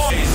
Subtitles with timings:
[0.00, 0.29] voice.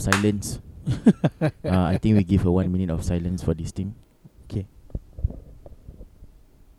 [0.00, 0.60] Of silence.
[1.40, 3.94] uh, I think we give a one minute of silence for this team.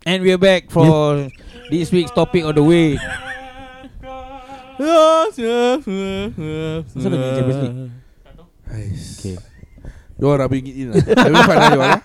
[0.04, 1.30] And we're back for
[1.70, 2.98] this week's topic of the week.
[4.82, 5.86] Masa
[7.06, 7.94] lagi Champions League?
[8.66, 9.04] Ais.
[9.14, 9.38] Okay.
[10.18, 11.06] You all rubbing it in lah.
[11.06, 12.02] Having fun lah you all lah.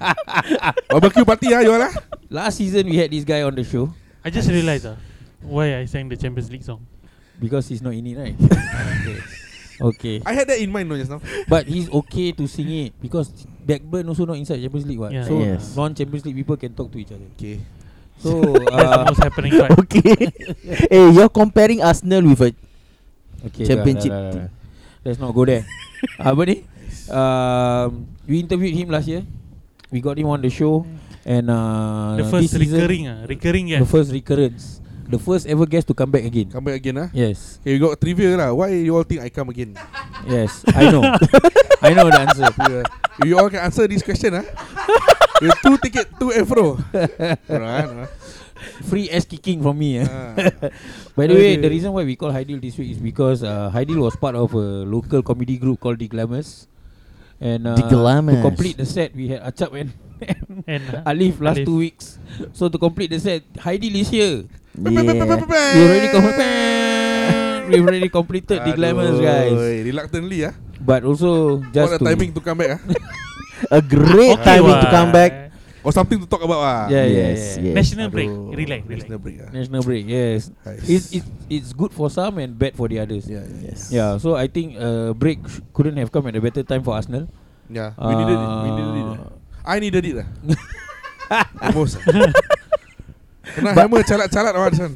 [0.94, 1.90] Barbecue party lah you all lah.
[2.30, 3.90] Last season we had this guy on the show
[4.22, 5.02] I just realised ah,
[5.42, 6.86] why I sang the Champions League song.
[7.40, 8.36] because he's not in it, right?
[8.42, 9.20] okay.
[9.78, 10.22] Okay.
[10.26, 11.22] I had that in mind no just now.
[11.52, 13.30] But he's okay to sing it because
[13.62, 15.14] Blackburn also not inside Champions League, what?
[15.14, 15.26] Yeah.
[15.26, 15.76] So Yes.
[15.78, 17.28] non-Champions League people can talk to each other.
[17.38, 17.62] Okay.
[18.18, 19.72] So the uh, most happening part.
[19.86, 20.34] okay.
[20.90, 22.52] hey, you're comparing Arsenal with a
[23.46, 24.44] okay, Championship dah, dah, dah, team.
[24.50, 24.56] dah.
[25.06, 25.64] Let's not go there.
[26.20, 26.66] Apa ni?
[27.08, 29.24] Um, we interviewed him last year.
[29.88, 30.84] We got him on the show,
[31.24, 33.88] and uh, the first recurring ah, recurring the guest.
[33.88, 36.52] first recurrence, the first ever guest to come back again.
[36.52, 37.10] Come back again ah.
[37.16, 38.52] Yes, Okay, you got trivia lah.
[38.54, 39.76] Why you all think I come again?
[40.28, 41.04] yes, I know,
[41.86, 42.48] I know the answer.
[42.68, 42.84] Yeah.
[43.24, 44.46] you all can answer this question ah.
[45.42, 46.76] You two ticket, two and fro.
[46.94, 47.88] Right.
[47.88, 48.10] ah.
[48.90, 50.02] Free ass kicking from me.
[50.02, 50.08] Eh.
[50.10, 50.34] Ah.
[51.18, 54.02] By the way, the reason why we call Haidil this week is because uh, Haidil
[54.02, 56.66] was part of a local comedy group called The Glamours.
[57.38, 58.42] And uh, The Glamours.
[58.42, 59.94] to complete the set, we had Acap and,
[60.66, 61.70] and uh, Alif last Alif.
[61.70, 62.18] two weeks.
[62.58, 64.50] So to complete the set, Haidil is here.
[64.78, 65.74] Yeah.
[65.76, 66.48] We already completed.
[67.70, 69.58] we already completed The Glamours, guys.
[69.84, 70.54] Reluctantly ah.
[70.80, 72.82] But also What just a to timing to come back ah.
[73.78, 74.94] a great Okay timing to what.
[74.94, 75.34] come back.
[75.88, 76.84] Or something to talk about ah.
[76.92, 77.72] Yeah, Yes, yeah.
[77.72, 77.76] yes.
[77.76, 78.28] National break.
[78.28, 78.54] Aduh.
[78.56, 79.02] Relax, relax.
[79.08, 79.50] National break ah.
[79.56, 80.52] National break, yes.
[80.66, 80.84] Nice.
[80.88, 83.24] It's, it's, it's good for some and bad for the others.
[83.28, 83.80] Yeah, yeah, Yes.
[83.92, 86.94] Yeah, so I think uh, break sh- couldn't have come at a better time for
[86.94, 87.28] Arsenal.
[87.72, 87.96] yeah.
[87.98, 88.48] We needed it.
[88.64, 89.06] We needed it.
[89.08, 89.16] ah.
[89.16, 89.30] Uh,
[89.68, 90.28] I needed it lah.
[91.72, 92.00] Almost.
[93.56, 94.92] Kena hammer calat-calat awak son.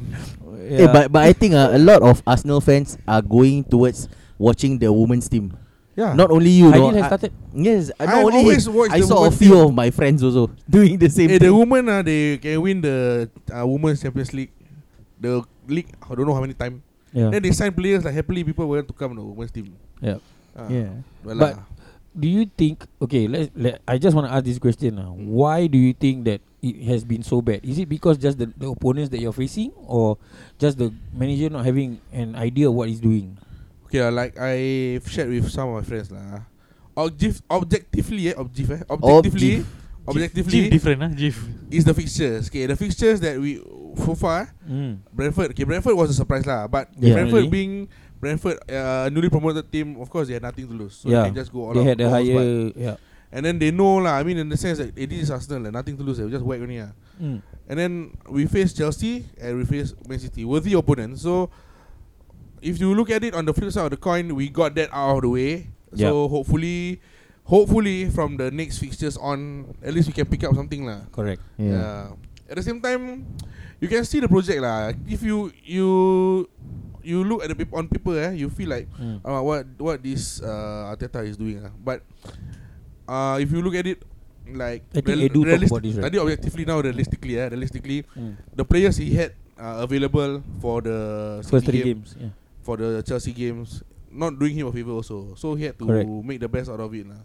[0.72, 4.08] Eh, but but I think uh, a lot of Arsenal fans are going towards
[4.38, 5.52] watching the women's team.
[5.92, 6.16] Yeah.
[6.16, 7.32] Not only you, Haidil no, has I- started.
[7.52, 9.64] Yes, uh, I not only always him, watch I saw a few team.
[9.68, 11.48] of my friends also doing the same Eh, thing.
[11.48, 14.52] the women ah, they can win the uh, women's Champions League,
[15.20, 15.92] the league.
[16.00, 16.80] I don't know how many time.
[17.12, 17.28] Yeah.
[17.28, 19.76] Then they sign players like happily people want to come to women's team.
[20.00, 20.16] yeah.
[20.56, 20.96] Ah, yeah.
[21.24, 21.64] well But- lah.
[22.12, 22.84] Do you think?
[23.00, 23.48] Okay, let's.
[23.56, 25.16] Let, I just want to ask this question now.
[25.16, 27.60] Why do you think that it has been so bad?
[27.64, 30.16] Is it because just the, the opponents that you're facing, or
[30.58, 33.36] just the manager not having an idea of what he's doing?
[33.86, 36.46] Okay, ah, like I shared with some of my friends lah.
[36.96, 39.64] Object, objectively, eh, objective, eh, objectively,
[40.06, 41.36] objectively Chief different ah, Chief.
[41.70, 42.48] is the fixtures.
[42.48, 43.60] Okay, the fixtures that we
[43.96, 45.04] so far Mm.
[45.12, 45.50] Brentford.
[45.52, 47.12] Okay, Brentford was a surprise lah, but Yeah.
[47.18, 47.52] Brentford Really?
[47.52, 47.72] being
[48.22, 51.26] Brentford, uh, newly promoted team, of course they had nothing to lose, so Yeah.
[51.26, 51.86] they can just go all They out.
[51.98, 52.72] had a balls higher.
[52.76, 52.96] Yeah.
[53.32, 54.20] And then they know lah.
[54.20, 56.18] I mean, in the sense that eh, this is Arsenal, like, nothing to lose.
[56.18, 56.92] They just whack only ah.
[57.20, 57.40] Mm.
[57.68, 57.92] And then
[58.28, 61.22] we face Chelsea and we face Man City, worthy opponents.
[61.22, 61.48] So
[62.60, 64.92] if you look at it on the flip side of the coin, we got that
[64.92, 65.52] out of the way.
[65.94, 66.08] Yep.
[66.08, 67.00] So hopefully,
[67.44, 71.08] hopefully from the next fixtures on, at least we can pick up something lah.
[71.12, 71.40] Correct.
[71.56, 72.12] Yeah.
[72.48, 73.24] At the same time,
[73.80, 74.92] you can see the project lah.
[75.08, 75.88] If you you
[77.02, 79.24] you look at the paper on paper, eh, you feel like Mm.
[79.24, 81.72] uh, what what this uh, Arteta is doing ah.
[81.80, 82.04] But
[83.08, 84.02] uh, if you look at it
[84.48, 86.04] like I think Edu talk about this, right?
[86.10, 88.34] tadi objectively now realistically eh, realistically Mm.
[88.54, 90.98] the players he had uh, available for the
[91.46, 92.16] First City three game, games.
[92.18, 92.32] Yeah.
[92.62, 95.32] for the Chelsea games not doing him a favor also.
[95.40, 96.08] So he had to Correct.
[96.26, 97.22] make the best out of it lah.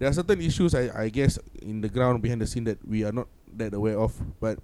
[0.00, 3.04] There are certain issues I I guess in the ground behind the scene that we
[3.04, 3.28] are not
[3.60, 4.56] that aware of, but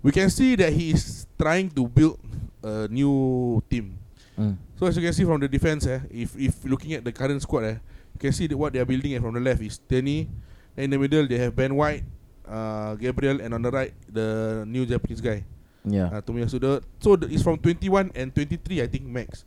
[0.00, 2.16] we can see that he is trying to build
[2.64, 3.98] a new team.
[4.40, 4.56] Mm.
[4.80, 7.42] So as you can see from the defense, eh, if if looking at the current
[7.44, 7.76] squad, eh,
[8.16, 9.14] can see that what they are building.
[9.20, 10.28] From the left is Tenny,
[10.74, 12.04] then in the middle they have Ben White,
[12.48, 15.44] uh, Gabriel, and on the right the new Japanese guy,
[15.84, 16.10] Yeah.
[16.12, 16.58] uh, Tomiyasu.
[16.60, 19.44] The, so the, it's from 21 and 23, I think max.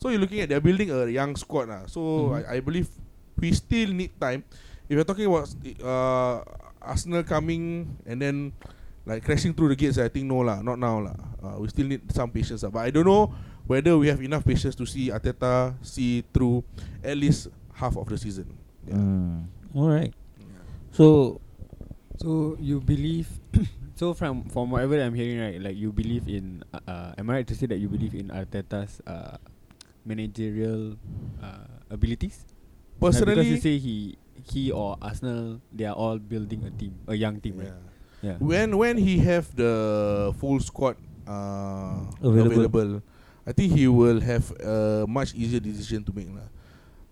[0.00, 1.84] So you're looking at they're building a young squad, lah.
[1.86, 2.48] So Mhm.
[2.48, 2.88] I, I believe
[3.38, 4.42] we still need time.
[4.88, 5.48] If you're talking about
[5.80, 6.42] uh,
[6.82, 8.52] Arsenal coming and then
[9.06, 11.16] like crashing through the gates, I think no lah, not now lah.
[11.42, 12.70] Uh, we still need some patience lah.
[12.70, 13.32] But I don't know
[13.66, 16.62] whether we have enough patience to see Arteta see through
[17.02, 18.56] at least half of the season.
[18.86, 18.94] Yeah.
[18.96, 19.46] Mm.
[19.74, 20.12] All right.
[20.92, 21.40] So
[22.22, 23.26] So you believe?
[23.98, 25.58] so from from whatever I'm hearing, right?
[25.58, 26.62] Like you believe in?
[26.70, 29.40] Uh, am I right to say that you believe in Arteta's uh,
[30.06, 30.94] managerial
[31.42, 32.44] uh, abilities?
[33.00, 34.14] Like, because Personally, you say he
[34.44, 37.74] he or Arsenal, they are all building a team, a young team, right?
[37.74, 37.90] yeah.
[38.22, 38.36] Yeah.
[38.38, 40.94] when when he have the full squad
[41.26, 42.62] uh, Available.
[42.70, 42.92] available.
[43.42, 46.46] I think he will have a much easier decision to make lah.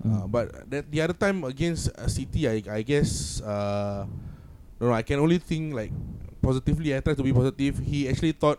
[0.01, 0.33] Uh, Mm.
[0.33, 4.09] but that the other time against uh, City, I I guess uh,
[4.81, 5.93] no, I can only think like
[6.41, 6.97] positively.
[6.97, 7.77] I try to be positive.
[7.85, 8.57] He actually thought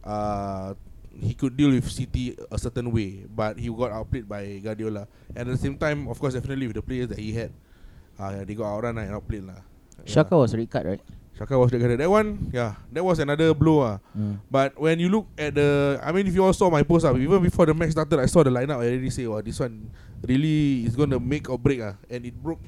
[0.00, 0.72] uh,
[1.12, 5.04] he could deal with City a certain way, but he got outplayed by Guardiola.
[5.36, 7.52] And at the same time, of course, definitely with the players that he had,
[8.16, 9.60] uh, they got outrun and outplayed lah.
[10.08, 11.02] Shaka was red card, right?
[11.36, 11.94] Shaka was the guy.
[12.00, 13.84] That one, yeah, that was another blow.
[13.84, 14.40] Ah, Mm.
[14.50, 17.12] but when you look at the, I mean, if you all saw my post, ah,
[17.12, 18.80] even before the match started, I saw the lineup.
[18.80, 19.90] I already say, "Wow, this one
[20.26, 22.60] really is going to make or break." Ah, and it broke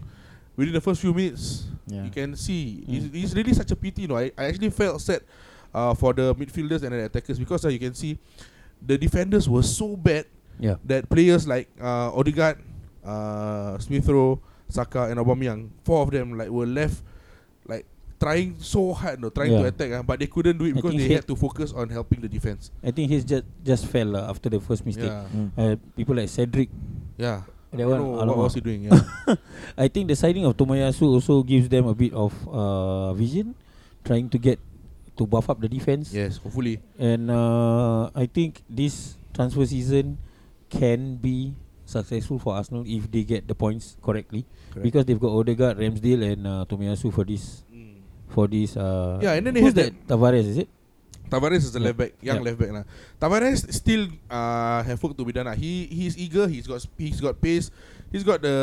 [0.57, 1.67] within the first few minutes.
[1.91, 2.05] Yeah.
[2.07, 2.95] You can see Mm.
[2.95, 4.03] it's, it's really such a pity.
[4.07, 5.23] You know, I, I actually felt sad
[5.75, 8.19] uh, for the midfielders and the attackers because uh, you can see
[8.79, 10.27] the defenders were so bad
[10.59, 10.77] yeah.
[10.87, 12.59] that players like uh, Odegaard,
[13.05, 14.39] uh, Smith Rowe,
[14.69, 17.03] Saka, and Aubameyang, four of them like were left
[17.67, 17.87] like
[18.21, 19.73] trying so hard, no, trying to Yeah.
[19.73, 22.21] attack, uh, but they couldn't do it because they he- had to focus on helping
[22.21, 22.71] the defense.
[22.85, 25.11] I think he's just just fell lah after the first mistake.
[25.11, 25.49] Yeah, Mm.
[25.57, 26.69] Uh, people like Cedric.
[27.21, 27.45] Yeah.
[27.71, 28.91] That I one, don't know what was he doing?
[28.91, 28.99] Yeah.
[29.79, 33.55] I think the signing of Tomoyasu also gives them a bit of uh, vision,
[34.03, 34.59] trying to get
[35.15, 36.11] to buff up the defense.
[36.11, 36.81] yes, hopefully.
[36.99, 40.19] And uh, I think this transfer season
[40.67, 41.55] can be
[41.87, 44.83] successful for Arsenal if they get the points correctly, Correct.
[44.83, 48.03] because they've got Odegaard, Ramsdale, and uh, Tomoyasu for this Mm.
[48.35, 48.75] for this.
[48.77, 50.07] Uh, Yeah, and then they who's have that?
[50.11, 50.69] Tavares, is it?
[51.31, 51.87] Tavares is the Yeah.
[51.87, 52.47] left back, young Yeah.
[52.51, 52.85] left back lah.
[53.23, 55.47] Tavares still uh, have work to be done.
[55.47, 55.55] lah.
[55.55, 56.51] He he's eager.
[56.51, 57.71] He's got sp- he's got pace.
[58.11, 58.57] He's got the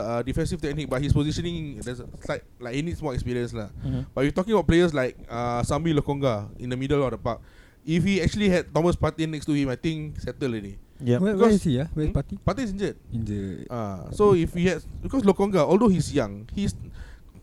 [0.00, 3.68] uh, defensive technique, but his positioning there's a slight like he needs more experience lah.
[3.84, 4.08] Mm-hmm.
[4.16, 7.44] But you're talking about players like uh, Sambi Lokonga in the middle of the park.
[7.84, 10.80] If he actually had Thomas Partey next to him, I think settle already.
[11.04, 11.20] Yeah.
[11.20, 11.76] Where, where is he?
[11.76, 12.16] Ah, where's Hmm?
[12.16, 12.34] Party?
[12.40, 12.96] Partey is injured.
[13.12, 13.68] Injured.
[13.68, 16.72] Uh, so if he had because Lokonga, although he's young, he's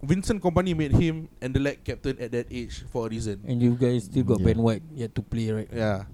[0.01, 3.39] Vincent Company made him and the leg captain at that age for a reason.
[3.45, 4.45] And you guys still got Yeah.
[4.53, 5.69] Ben White yet to play, right?
[5.69, 6.05] Yeah.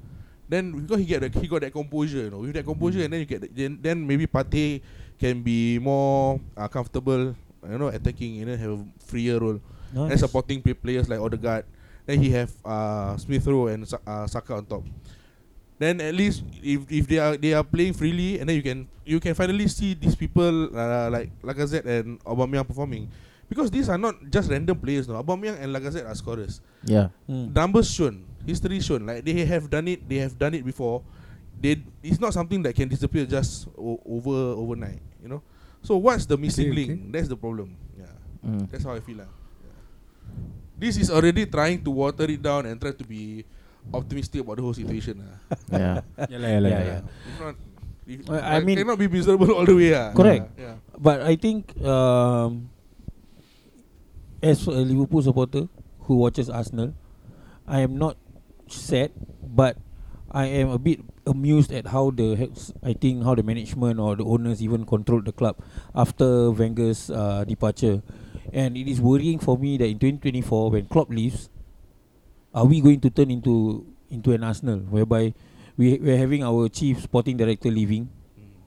[0.48, 2.40] Then because he get the, he got that composure, you know.
[2.40, 4.80] With that composure, and then you get the, then then maybe Partey
[5.20, 7.36] can be more uh, comfortable,
[7.68, 9.60] you know, attacking and then have a freer role
[9.92, 10.20] and Nice.
[10.24, 11.64] supporting play players like Odegaard.
[12.08, 14.84] Then he have uh, Smith Rowe and uh, Saka on top.
[15.80, 18.88] Then at least if if they are they are playing freely, and then you can
[19.04, 23.12] you can finally see these people uh, like Lacazette and Aubameyang performing,
[23.50, 25.08] because these are not just random players.
[25.08, 27.10] No, Aubameyang and Lacazette are scorers Yeah.
[27.28, 27.56] Mm.
[27.56, 29.06] numbers shown, history shown.
[29.08, 31.04] Like they have done it, they have done it before.
[31.58, 35.02] They it's not something that can disappear just o- over overnight.
[35.24, 35.42] You know.
[35.82, 36.92] So what's the missing Okay, link?
[36.92, 37.12] okay.
[37.16, 37.74] That's the problem.
[37.98, 38.14] Yeah,
[38.46, 38.70] Mm.
[38.70, 39.30] that's how I feel lah.
[39.64, 39.80] Yeah.
[40.78, 43.42] This is already trying to water it down and try to be
[43.94, 45.18] optimistic about the whole situation.
[45.24, 45.40] lah.
[45.72, 45.98] Yeah.
[46.30, 46.86] Yalah, yalah, Yeah, yalah.
[46.86, 47.02] yeah.
[47.26, 47.56] If not,
[48.06, 49.92] if, Uh, I I mean- cannot be miserable all the way.
[49.98, 50.12] ah.
[50.14, 50.46] Correct.
[50.60, 50.78] Yeah.
[50.94, 52.70] But I think um,
[54.42, 55.68] as a Liverpool supporter
[56.02, 56.94] who watches Arsenal,
[57.68, 58.18] I am not
[58.68, 59.12] sad,
[59.44, 59.78] but
[60.32, 62.50] I am a bit amused at how the
[62.84, 65.58] I think how the management or the owners even controlled the club
[65.96, 68.02] after Wenger's uh, departure,
[68.54, 71.50] and it is worrying for me that in 2024 when Klopp leaves,
[72.54, 75.34] are we going to turn into into an Arsenal whereby
[75.76, 78.10] we we're having our chief sporting director leaving,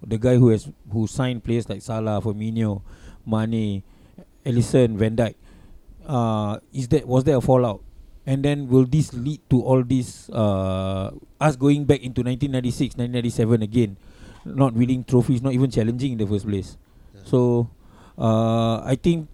[0.06, 2.82] the guy who has who signed players like Salah, Firmino,
[3.26, 3.82] Mane,
[4.44, 5.34] Ellison, Van Dijk.
[6.06, 7.82] Uh, is that was there a fallout?
[8.26, 13.62] And then will this lead to all this uh, us going back into 1996, 1997
[13.62, 13.96] again,
[14.44, 16.76] not winning trophies, not even challenging in the first place?
[17.24, 17.68] So
[18.18, 19.28] uh, I think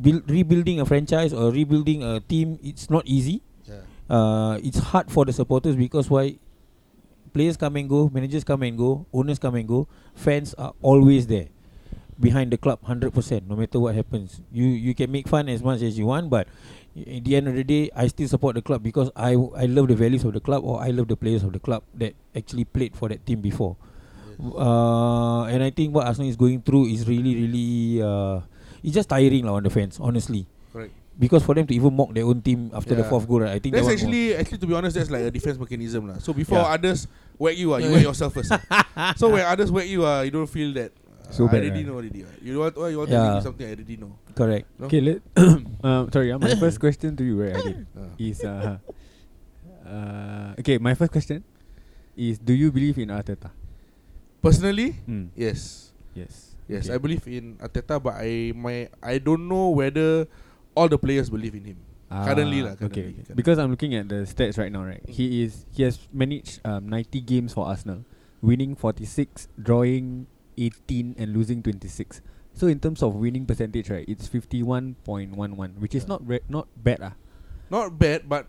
[0.00, 3.42] build, rebuilding a franchise or rebuilding a team, it's not easy.
[3.64, 3.86] Yeah.
[4.10, 6.38] Uh, it's hard for the supporters because why?
[7.32, 11.26] Players come and go, managers come and go, owners come and go, fans are always
[11.26, 11.48] there
[12.22, 13.10] behind the club 100%
[13.50, 16.46] no matter what happens you you can make fun as much as you want but
[16.94, 19.88] at the end of the day I still support the club because I I love
[19.90, 22.64] the values of the club or I love the players of the club that actually
[22.64, 23.74] played for that team before
[24.40, 28.40] uh, and I think what Arsenal is going through is really really uh,
[28.82, 30.92] it's just tiring lah on the fans honestly Correct.
[31.18, 33.58] because for them to even mock their own team after the fourth goal right I
[33.58, 36.18] think That's that actually, actually to be honest, that's like a defense mechanism lah.
[36.18, 36.74] So before Yeah.
[36.76, 37.06] others
[37.38, 38.52] whack you, ah, you whack yourself first.
[39.20, 40.92] so when others whack you, ah, you don't feel that.
[41.32, 41.86] Uh, So I bad, already right?
[41.88, 42.20] know already.
[42.28, 42.34] ah.
[42.44, 43.24] You want, oh, you want to Yeah.
[43.24, 44.12] give me something I already know.
[44.36, 44.84] correct No?
[44.86, 45.18] Okay, let.
[45.80, 48.12] um, sorry, uh, my first question to you, right, Adil, Ah.
[48.20, 48.76] is uh,
[49.88, 50.76] uh, okay.
[50.78, 51.40] My first question
[52.16, 53.50] is do you believe in Arteta?
[54.42, 55.30] Personally, Mm.
[55.38, 56.52] yes, Yes.
[56.68, 56.94] yes, Okay.
[56.94, 60.26] I believe in Ateta, but I my I don't know whether
[60.76, 61.78] all the players believe in him.
[62.12, 63.08] currently lah, Ah, okay.
[63.08, 63.36] currently, currently.
[63.40, 65.00] Because I'm looking at the stats right now, right?
[65.08, 68.04] He is he has managed um, 90 games for Arsenal,
[68.44, 72.20] winning 46, drawing 18, and losing 26.
[72.54, 76.08] So in terms of winning percentage, right, it's 51.11, which is Yeah.
[76.16, 77.14] not re- not bad ah.
[77.70, 78.46] Not bad, but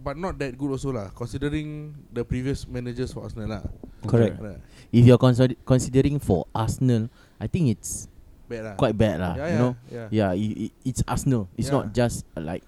[0.00, 1.10] but not that good also lah.
[1.12, 3.62] Considering the previous managers for Arsenal lah.
[4.06, 4.40] Correct.
[4.40, 4.56] Right.
[4.92, 8.08] If you're consider- considering for Arsenal, I think it's
[8.48, 8.74] Bad lah.
[8.80, 9.34] quite bad lah.
[9.36, 10.06] Yeah, you yeah, know, yeah.
[10.10, 11.52] yeah, i- i- it's Arsenal.
[11.60, 11.76] It's Yeah.
[11.82, 12.64] not just uh, like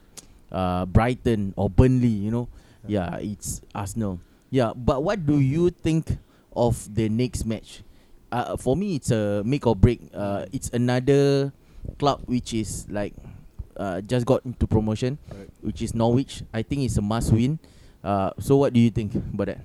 [0.52, 2.12] uh, Brighton or Burnley.
[2.12, 2.47] You know,
[2.85, 4.21] yeah, it's Arsenal.
[4.52, 6.18] Yeah, but what do you think
[6.52, 7.80] of the next match?
[8.33, 10.01] Uh, for me, it's a make or break.
[10.17, 11.53] Uh, it's another
[12.01, 13.12] club which is like
[13.77, 15.51] uh, just got into promotion, Right.
[15.61, 16.41] which is Norwich.
[16.49, 17.61] I think it's a must win.
[18.03, 19.61] Uh, so what do you think about that?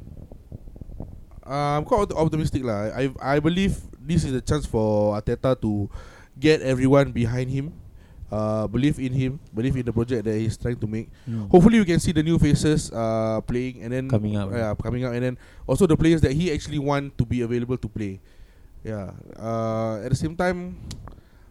[1.48, 2.92] Uh, I'm quite optimistic lah.
[2.92, 5.88] I I believe this is a chance for Ateta to
[6.36, 7.72] get everyone behind him.
[8.28, 11.08] Uh, believe in him, believe in the project that he's trying to make.
[11.24, 11.48] Mm.
[11.48, 14.52] Hopefully, we can see the new faces uh, playing and then Coming up.
[14.52, 17.80] Yeah, coming up, and then also the players that he actually want to be available
[17.80, 18.20] to play.
[18.88, 19.12] Yeah.
[19.36, 20.80] Uh, at the same time,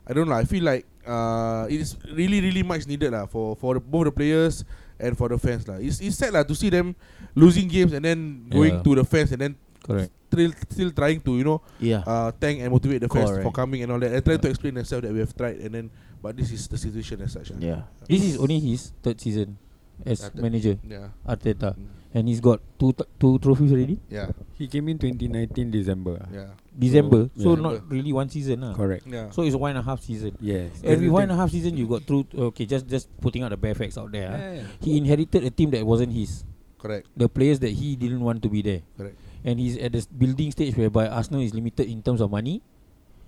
[0.08, 0.34] I don't know.
[0.34, 4.08] I feel like uh, it is really, really much needed lah for for the, both
[4.08, 4.64] the players
[4.96, 5.76] and for the fans lah.
[5.76, 6.96] It's it's sad lah to see them
[7.36, 8.86] losing games and then going Yeah.
[8.88, 9.52] to the fans and then
[9.84, 10.08] Correct.
[10.32, 13.60] still still trying to you know Yeah, uh, thank and motivate the fans for Correct.
[13.60, 14.54] coming and all that and try to Yeah.
[14.56, 15.86] explain themselves that we have tried and then
[16.24, 17.52] but this is the situation as such.
[17.52, 17.60] ah.
[17.60, 17.80] yeah.
[18.08, 19.60] This is only his third season
[20.02, 20.42] as Yeah, third.
[20.42, 21.12] manager, Yeah.
[21.28, 21.86] Arteta, Mm.
[22.16, 24.00] and he's got two t- two trophies already.
[24.08, 24.32] Yeah.
[24.56, 26.24] He came in 2019 December.
[26.24, 26.28] ah.
[26.32, 26.50] Yeah.
[26.76, 27.62] December, so yeah.
[27.64, 28.74] not really one season lah.
[28.76, 29.08] Correct.
[29.08, 29.32] Yeah.
[29.32, 30.36] So it's one and a half season.
[30.40, 30.76] Yes.
[30.84, 32.28] Every That's one and the a half season you got through.
[32.52, 34.28] Okay, just just putting out the bare facts out there.
[34.28, 34.36] thing.
[34.36, 34.44] ah.
[34.44, 34.84] Yeah, yeah.
[34.84, 36.44] He inherited a team that wasn't his.
[36.76, 37.08] Correct.
[37.16, 39.16] The players that he didn't want to be there, Correct.
[39.42, 42.60] and he's at the building stage whereby Arsenal is limited in terms of money,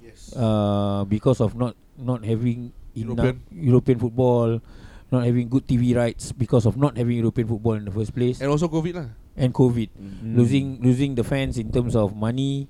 [0.04, 0.30] Yes.
[0.36, 3.36] uh, because of not not having enough European.
[3.50, 4.60] European football,
[5.10, 8.38] not having good TV rights because of not having European football in the first place,
[8.44, 9.08] and also COVID lah.
[9.34, 9.88] and COVID.
[9.96, 10.36] Mm.
[10.36, 12.68] losing losing the fans in terms of money,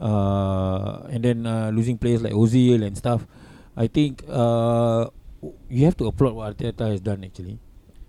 [0.00, 3.26] uh, and then uh, losing players like Ozil and stuff.
[3.76, 5.06] I think uh,
[5.70, 7.22] you have to applaud what Arteta has done.
[7.24, 7.58] Actually,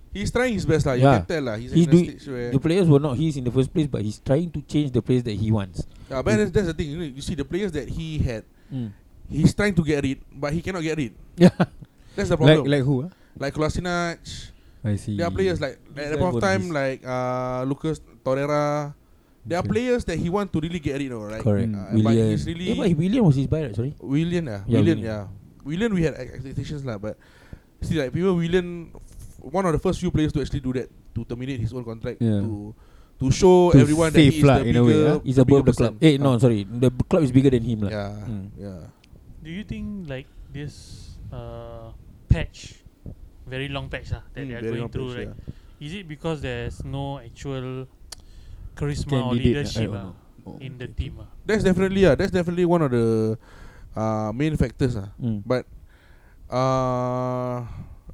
[0.10, 0.94] He's trying his best lah.
[0.98, 1.22] You Yeah.
[1.22, 1.56] can tell lah.
[1.62, 4.02] He's, He's doing- stage where the players were not his in the first place, but
[4.02, 5.86] he's trying to change the players that he wants.
[6.10, 6.90] Yeah, but that's, that's the thing.
[6.90, 8.42] You, know, you see the players that he had,
[8.74, 8.90] Mm.
[9.30, 11.14] he's trying to get rid, but he cannot get rid.
[11.38, 11.54] Yeah,
[12.18, 12.70] That's the Like problem.
[12.74, 12.96] like who?
[13.06, 13.10] ah?
[13.38, 14.18] Like Kolasinac,
[14.84, 15.16] I see.
[15.18, 18.94] there are players like at the point of time like uh, Lucas Torreira.
[19.46, 19.72] There are Okay.
[19.72, 21.42] players that he want to really get rid of, right?
[21.42, 21.72] correct.
[21.72, 21.80] Mm.
[21.80, 23.76] Uh, but William, he's really eh, but William was his buy, right?
[23.76, 23.94] Sorry.
[24.00, 25.24] William, yeah, Yeah, William, yeah.
[25.64, 27.16] William, we had ex- expectations lah, but
[27.82, 30.88] see, like people, William, f- one of the first few players to actually do that
[31.16, 32.44] to terminate his own contract Yeah.
[32.44, 32.76] to
[33.20, 35.20] to show To everyone that he is lah, the in a way, bigger, ah.
[35.28, 35.94] He's the above bigger the club.
[36.00, 36.64] Eh, no, Ah, sorry.
[36.64, 37.92] The b- club is bigger than him, lah.
[37.92, 38.46] Yeah, Mm.
[38.56, 38.82] yeah.
[39.44, 40.74] Do you think like this
[41.32, 41.92] uh,
[42.28, 42.80] patch,
[43.46, 45.36] very long patch lah, that Mm, they are going through, patch, right?
[45.80, 47.88] Is it because there's no actual
[48.80, 50.16] charisma or leadership ah, know.
[50.48, 51.12] Oh, in the okay.
[51.12, 51.20] team?
[51.20, 51.28] ah?
[51.44, 52.16] That's definitely yeah.
[52.16, 53.36] That's definitely one of the
[53.92, 55.12] uh, main factors ah.
[55.20, 55.44] Mm.
[55.44, 55.68] But
[56.48, 57.68] uh,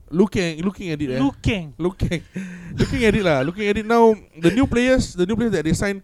[0.09, 1.73] looking looking at it, eh, Looking.
[1.77, 2.21] looking
[2.73, 3.45] looking at it lah.
[3.45, 6.01] Looking at it now, the new players, the new players that they sign,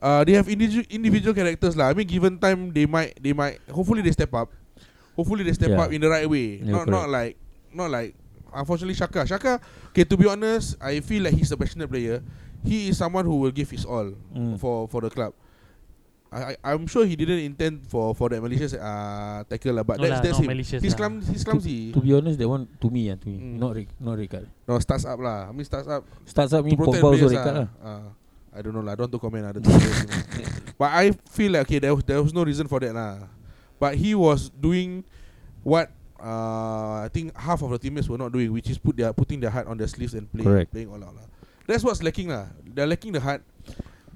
[0.00, 1.92] uh, they have individual individual characters lah.
[1.92, 4.48] I mean, given time, they might they might hopefully they step up.
[5.18, 5.82] Hopefully they step Yeah.
[5.82, 6.62] up in the right way.
[6.62, 7.34] Yeah, not not like
[7.74, 8.14] not like
[8.54, 9.26] unfortunately Shaka.
[9.26, 9.58] Shaka.
[9.90, 12.22] Okay, to be honest, I feel like he's a passionate player.
[12.64, 14.58] He is someone who will give his all Mm.
[14.58, 15.32] for for the club.
[16.28, 19.96] I, I I'm sure he didn't intend for for that malicious uh tackle lah, but
[19.96, 20.46] No that's lah, that's him.
[20.52, 21.08] malicious He's lah.
[21.08, 21.88] clum he's clumsy.
[21.96, 23.56] To be honest, that one to me, ah, to me, Mm.
[23.56, 24.44] not Rick, not Ricard.
[24.68, 25.48] No, starts up lah.
[25.48, 27.64] I mean starts up Starts up to mean Pogba also Ricard lah.
[27.64, 27.68] lah.
[27.80, 28.06] Uh,
[28.52, 28.92] I don't know lah.
[28.92, 30.04] I don't want to comment other players.
[30.04, 30.20] you know.
[30.76, 33.24] But I feel like okay, there was there was no reason for that lah.
[33.80, 35.08] But he was doing
[35.64, 35.88] what
[36.20, 39.38] uh, I think half of the teammates were not doing, which is put their putting
[39.40, 40.68] their heart on their sleeves and playing Correct.
[40.74, 41.27] playing all out lah.
[41.68, 42.48] That's what's lacking lah.
[42.64, 43.44] They're lacking the heart.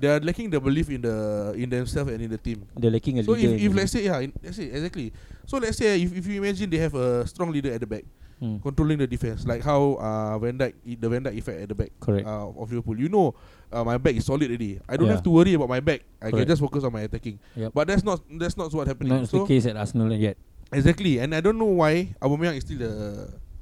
[0.00, 2.64] They're lacking the belief in the in themselves and in the team.
[2.74, 3.52] They're lacking a So leader.
[3.54, 5.12] if, in if the- let's say yeah, in, let's say exactly.
[5.46, 8.08] So let's say if, if you imagine they have a strong leader at the back
[8.42, 8.58] Mm.
[8.58, 11.94] controlling the defense, like how uh, Van Dijk the Van Dijk effect at the back
[12.02, 12.26] Correct.
[12.26, 12.98] uh, of Liverpool.
[12.98, 13.38] You know,
[13.70, 14.82] uh, my back is solid already.
[14.90, 15.14] I don't Yeah.
[15.14, 16.02] have to worry about my back.
[16.18, 16.50] I can Correct.
[16.50, 17.38] just focus on my attacking.
[17.54, 17.70] Yep.
[17.70, 19.14] But that's not that's not what happening.
[19.14, 20.34] Not so the case at Arsenal yet.
[20.74, 22.92] exactly, and I don't know why Aubameyang is still the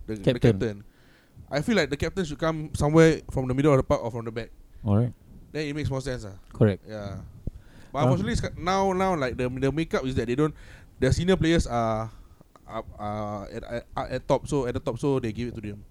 [0.08, 0.80] the the Captain.
[1.50, 4.10] I feel like the captain should come somewhere from the middle of the park or
[4.10, 4.50] from the back.
[4.86, 5.12] All right.
[5.50, 6.22] Then it makes more sense.
[6.24, 6.82] Ah, Correct.
[6.86, 7.18] yeah.
[7.90, 8.02] But Ah.
[8.06, 10.54] unfortunately, now now like the the makeup is that they don't.
[11.02, 12.06] The senior players are
[12.70, 15.62] up uh, at, at at top, so at the top, so they give it to
[15.74, 15.82] them.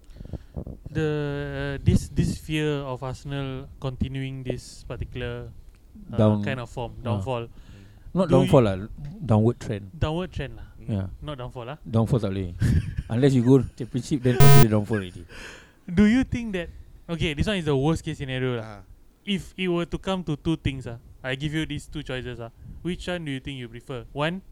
[0.90, 5.52] the this this fear of Arsenal continuing this particular
[6.12, 7.04] uh, Down- kind of form Ah.
[7.04, 7.44] downfall
[8.10, 8.76] Not Do downfall lah,
[9.22, 9.92] downward trend.
[9.94, 12.50] downward trend lah Yeah, not downfall lah downfall tak boleh.
[13.14, 15.22] Unless you go championship, then consider downfall already.
[15.86, 16.66] do you think that
[17.06, 18.58] okay this one is the worst case scenario Ah.
[18.58, 18.78] lah
[19.22, 22.42] if it were to come to two things ah I give you these two choices
[22.42, 22.50] ah
[22.82, 24.42] which one do you think you prefer one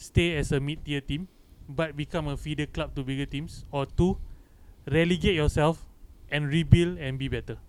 [0.00, 1.28] stay as a mid tier team
[1.68, 4.16] but become a feeder club to bigger teams or two
[4.88, 5.84] relegate yourself
[6.32, 7.60] and rebuild and be better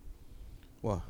[0.79, 1.03] Wah.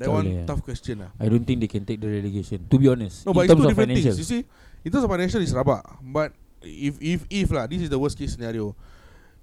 [0.00, 0.46] That Tak one boleh, ah.
[0.48, 1.10] tough question lah.
[1.20, 2.64] I don't think they can take the relegation.
[2.64, 4.16] To be honest, No, but in it's terms two of different financial.
[4.16, 4.24] things.
[4.24, 4.42] You see,
[4.80, 5.84] in terms of financial, it's rabak.
[6.00, 6.32] But
[6.64, 8.72] if if if lah, this is the worst case scenario.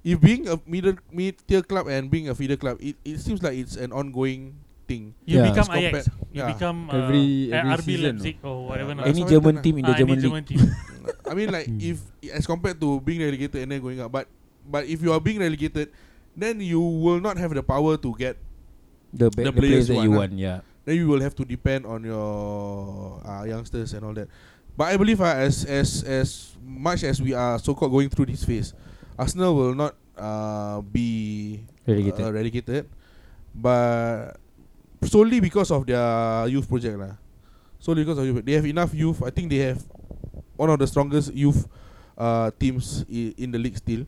[0.01, 3.45] If being a middle mid tier club and being a feeder club, it, it seems
[3.45, 5.13] like it's an ongoing thing.
[5.27, 5.51] you Yeah.
[5.51, 6.49] become Ajax compared- you yeah.
[6.55, 9.03] become uh, Every- uh, every RB season, Leipzig or whatever Yeah.
[9.03, 10.49] Any That's German what I team in the Ah, German German league.
[10.49, 10.61] team.
[11.29, 11.81] I mean, like Hmm.
[11.85, 11.97] if
[12.33, 14.25] as compared to being relegated and then going up, but
[14.65, 15.91] but if you are being relegated,
[16.33, 18.39] then you will not have the power to get.
[19.17, 20.59] The, ba- the the players players that you want, want, yeah.
[20.85, 24.29] Then you will have to depend on your uh, youngsters and all that.
[24.77, 28.27] But I believe uh, as as as much as we are so called going through
[28.31, 28.71] this phase,
[29.17, 32.21] Arsenal will not uh, be Relegated.
[32.23, 32.83] uh, relegated,
[33.55, 34.37] but
[35.03, 37.15] solely because of their youth project lah.
[37.79, 39.21] Solely because of youth, they have enough youth.
[39.23, 39.81] I think they have
[40.55, 41.67] one of the strongest youth
[42.17, 44.05] uh, teams i- in the league still.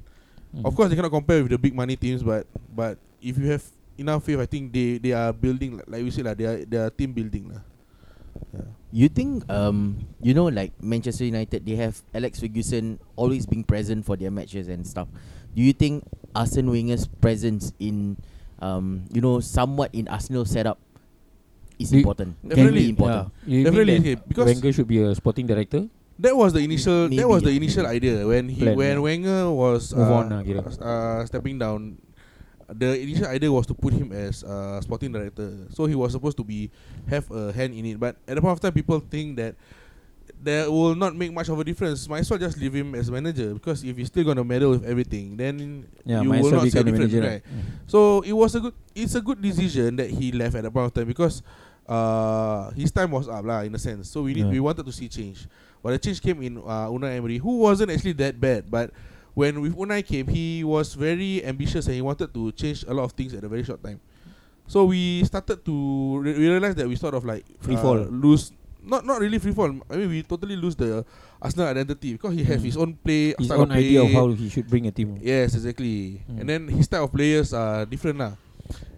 [0.55, 0.65] Mm.
[0.65, 3.61] Of course, they cannot compare with the big money teams, but but if you have
[4.00, 6.34] enough faith, I think they they are building like, like we said lah.
[6.34, 7.62] They are they are team building lah.
[8.56, 8.70] Yeah.
[8.89, 14.01] You think um you know like Manchester United they have Alex Ferguson always being present
[14.08, 15.06] for their matches and stuff.
[15.53, 18.18] Do you think Arsene Wenger's presence in
[18.63, 20.79] um you know somewhat in Arsenal setup
[21.77, 22.39] is Do- important?
[22.41, 23.25] Can Definitely, be important.
[23.46, 23.53] Yeah.
[23.53, 25.86] You Definitely, okay, because- Wenger should be a sporting director.
[26.20, 27.08] That was the initial.
[27.08, 29.08] Maybe, that was the initial idea when he Plan, when yeah.
[29.08, 30.68] Wenger was uh, on lah, kira.
[30.68, 31.96] uh, stepping down.
[32.71, 36.38] The initial idea was to put him as uh, sporting director, so he was supposed
[36.38, 36.69] to be
[37.09, 37.99] have a hand in it.
[37.99, 39.55] But at the point of time, people think that
[40.44, 42.07] that will not make much of a difference.
[42.07, 44.85] Might as well just leave him as manager because if he's still gonna meddle with
[44.85, 47.44] everything, then Yeah, you will not see a difference, right?
[47.44, 47.61] Mm.
[47.87, 48.74] So it was a good.
[48.96, 51.41] It's a good decision that he left at the point of time because
[51.89, 54.09] uh, his time was up lah in a sense.
[54.09, 54.51] So we need Yeah.
[54.53, 55.48] we wanted to see change.
[55.81, 58.70] But the change came in uh, Unai Emery, who wasn't actually that bad.
[58.70, 58.91] But
[59.33, 63.03] when with Unai came, he was very ambitious and he wanted to change a lot
[63.03, 64.00] of things at a very short time.
[64.68, 65.75] So we started to
[66.22, 67.98] re- we realized that we sort of like Free uh, fall.
[68.05, 68.51] lose.
[68.79, 69.74] Not not really free fall.
[69.89, 71.03] I mean we totally lose the
[71.42, 72.65] Arsenal identity because he has Mm.
[72.65, 74.15] his own play, His own idea of play.
[74.15, 75.18] how he should bring a team.
[75.20, 76.24] Yes, exactly.
[76.31, 76.37] Mm.
[76.39, 78.33] And then his type of players are different lah.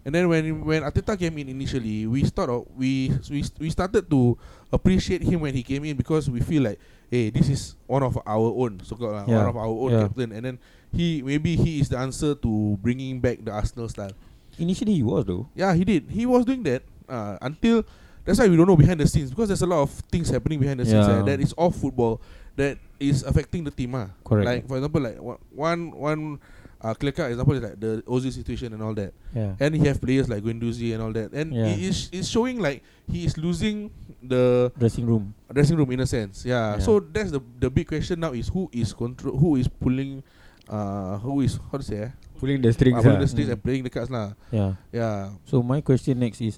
[0.04, 4.10] And then when when Ateta came in initially, we start of, we we we started
[4.10, 4.38] to
[4.74, 8.18] appreciate him when he came in because we feel like, hey, this is one of
[8.26, 10.02] our own, so called uh, Yeah, one of our own yeah.
[10.10, 10.32] captain.
[10.34, 10.56] And then
[10.92, 14.12] he maybe he is the answer to bringing back the Arsenal style.
[14.58, 15.46] Initially, he was though.
[15.54, 16.10] Yeah, he did.
[16.10, 17.86] He was doing that uh, until
[18.26, 20.60] that's why we don't know behind the scenes because there's a lot of things happening
[20.60, 21.22] behind the scenes Yeah.
[21.22, 22.22] uh, that is off football
[22.58, 23.96] that is affecting the team.
[23.96, 24.46] Ah, Correct.
[24.46, 25.18] Like for example, like
[25.54, 26.40] one one
[26.84, 29.14] uh, clear cut example is like the Ozil situation and all that.
[29.34, 29.54] Yeah.
[29.60, 31.68] And he have players like Guendouzi and all that, and Yeah.
[31.74, 33.92] it is it's showing like he is losing
[34.22, 35.34] the Dressing room.
[35.52, 36.46] dressing room in a sense.
[36.46, 36.78] Yeah.
[36.78, 36.84] Yeah.
[36.84, 40.22] So that's the the big question now is who is control who is pulling,
[40.70, 42.12] uh, who is how to say eh?
[42.42, 42.98] Pulling the strings.
[42.98, 43.54] Uh, pulling the strings Mm.
[43.54, 44.34] and playing the cards lah.
[44.50, 44.74] Yeah.
[44.90, 45.38] Yeah.
[45.46, 46.58] So my question next is,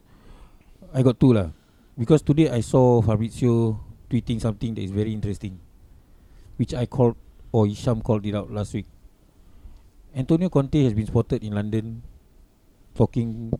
[0.95, 1.51] I got two lah,
[1.99, 5.59] because today I saw Fabrizio tweeting something that is very interesting,
[6.55, 7.19] which I called
[7.51, 8.87] or Isham called it out last week.
[10.15, 12.01] Antonio Conte has been spotted in London,
[12.93, 13.51] talking,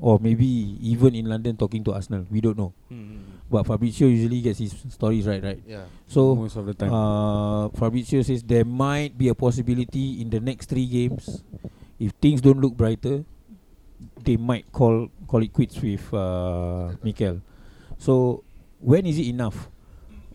[0.00, 2.26] or maybe even in London talking to Arsenal.
[2.30, 3.46] We don't know, Mm.
[3.48, 5.62] but Fabrizio usually gets his stories right, right?
[5.66, 5.86] Yeah.
[6.06, 6.92] So most of the time.
[6.92, 11.42] Uh, Fabrizio says there might be a possibility in the next three games,
[11.98, 13.24] if things don't look brighter,
[14.26, 17.40] they might call call it quits with uh, Mikel.
[17.96, 18.42] So
[18.82, 19.70] when is it enough?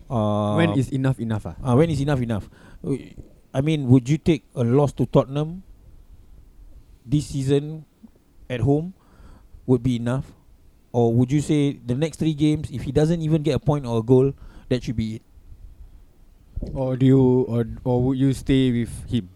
[0.09, 1.45] Uh, when is enough enough?
[1.45, 2.49] Ah, uh, when is enough enough?
[3.53, 5.63] I mean, would you take a loss to Tottenham
[7.05, 7.85] this season
[8.49, 8.93] at home
[9.65, 10.31] would be enough,
[10.91, 13.85] or would you say the next three games, if he doesn't even get a point
[13.85, 14.33] or a goal,
[14.69, 15.21] that should be it?
[16.73, 19.29] or do you or or would you stay with him?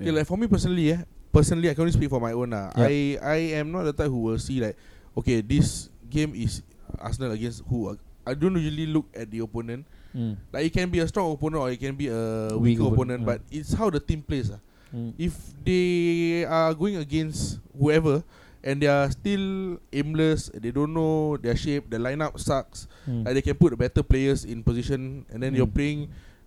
[0.00, 1.02] Okay, like for me personally, yeah.
[1.32, 2.52] personally I can only speak for my own.
[2.52, 2.70] Uh.
[2.76, 2.84] Yeah.
[2.84, 2.92] I
[3.22, 4.76] I am not the type who will see like,
[5.16, 6.62] okay, this game is
[7.00, 7.96] Arsenal against who.
[8.28, 9.88] I don't usually look at the opponent.
[10.14, 10.36] Mm.
[10.52, 12.94] Like it can be a strong opponent or it can be a Weak weaker opponent,
[12.94, 13.26] opponent, yeah.
[13.26, 14.50] but it's how the team plays.
[14.50, 14.58] Uh.
[14.94, 15.12] Mm.
[15.20, 18.24] If they are going against whoever
[18.64, 22.88] and they are still aimless, they don't know their shape, the lineup sucks.
[23.06, 23.24] Mm.
[23.28, 25.76] Like they can put better players in position, and then you're Mm.
[25.76, 26.00] playing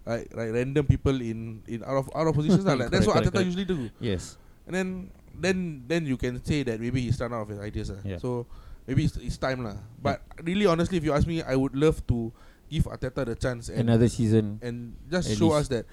[0.05, 2.73] like like random people in in out of out of positions lah.
[2.81, 3.89] Like that's what Correct, Arteta correct, usually do.
[4.01, 4.41] Yes.
[4.65, 4.87] And then
[5.37, 7.93] then then you can say that maybe he's run out of his ideas.
[7.93, 8.01] lah.
[8.01, 8.17] Yeah.
[8.17, 8.49] So
[8.89, 9.77] maybe it's, it's time lah.
[10.01, 12.33] But really, honestly, if you ask me, I would love to
[12.71, 14.55] give Arteta the chance and Another season.
[14.63, 15.67] and just At show least.
[15.67, 15.83] us that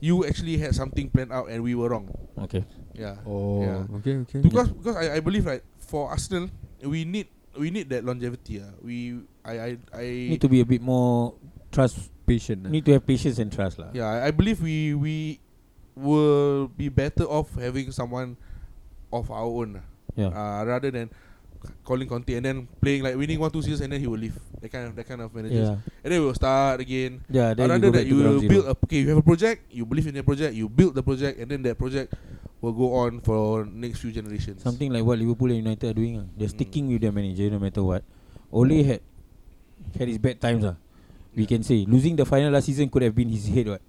[0.00, 2.08] you actually had something planned out and we were wrong.
[2.48, 2.64] Okay.
[2.96, 3.20] Yeah.
[3.28, 3.96] Oh, Yeah.
[4.00, 4.40] okay, okay.
[4.40, 6.48] Because because I, I believe right for Arsenal
[6.80, 7.28] we need
[7.60, 8.64] we need that longevity.
[8.64, 8.72] Uh.
[8.80, 11.36] We I I, I Need to be a bit more
[11.68, 12.08] trust.
[12.24, 12.64] patient.
[12.64, 12.72] ah.
[12.72, 13.92] Need to have patience and trust lah.
[13.92, 15.44] yeah I, I believe we we
[15.92, 18.40] will be better off having someone
[19.12, 19.76] of our own.
[19.76, 19.84] ah.
[20.16, 20.32] Yeah.
[20.32, 21.12] Uh, rather than
[21.84, 24.38] calling Conte and then playing like winning one two seasons and then he will leave.
[24.60, 25.68] That kind of that kind of managers.
[25.68, 25.76] Yeah.
[26.04, 27.20] And then we'll start again.
[27.28, 27.54] Yeah.
[27.54, 28.40] Then you rather go that you zero.
[28.48, 31.02] build a, okay, you have a project, you believe in the project, you build the
[31.02, 32.14] project, and then that project
[32.60, 34.62] will go on for next few generations.
[34.62, 36.18] Something like what Liverpool and United are doing.
[36.20, 36.24] ah.
[36.36, 36.56] They're Mm.
[36.56, 38.02] sticking with their manager no matter what.
[38.52, 39.00] Ole had
[39.98, 40.64] had his bad times.
[40.64, 40.76] ah.
[41.34, 41.48] We Yeah.
[41.48, 43.68] can say losing the final last season could have been his head.
[43.68, 43.82] What?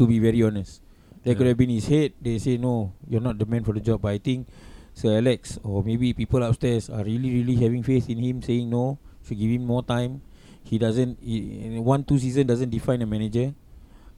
[0.00, 0.80] To be very honest,
[1.22, 1.54] that could Yeah.
[1.54, 2.12] have been his head.
[2.20, 4.00] They say no, you're not the man for the job.
[4.02, 4.48] But I think
[4.94, 8.98] Sir Alex or maybe people upstairs are really really having faith in him, saying no,
[9.26, 10.22] should give him more time.
[10.62, 11.18] He doesn't.
[11.20, 13.52] He, one two season doesn't define a manager.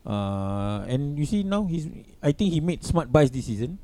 [0.07, 1.89] Uh, and you see now he's.
[2.23, 3.79] I think he made smart buys this season.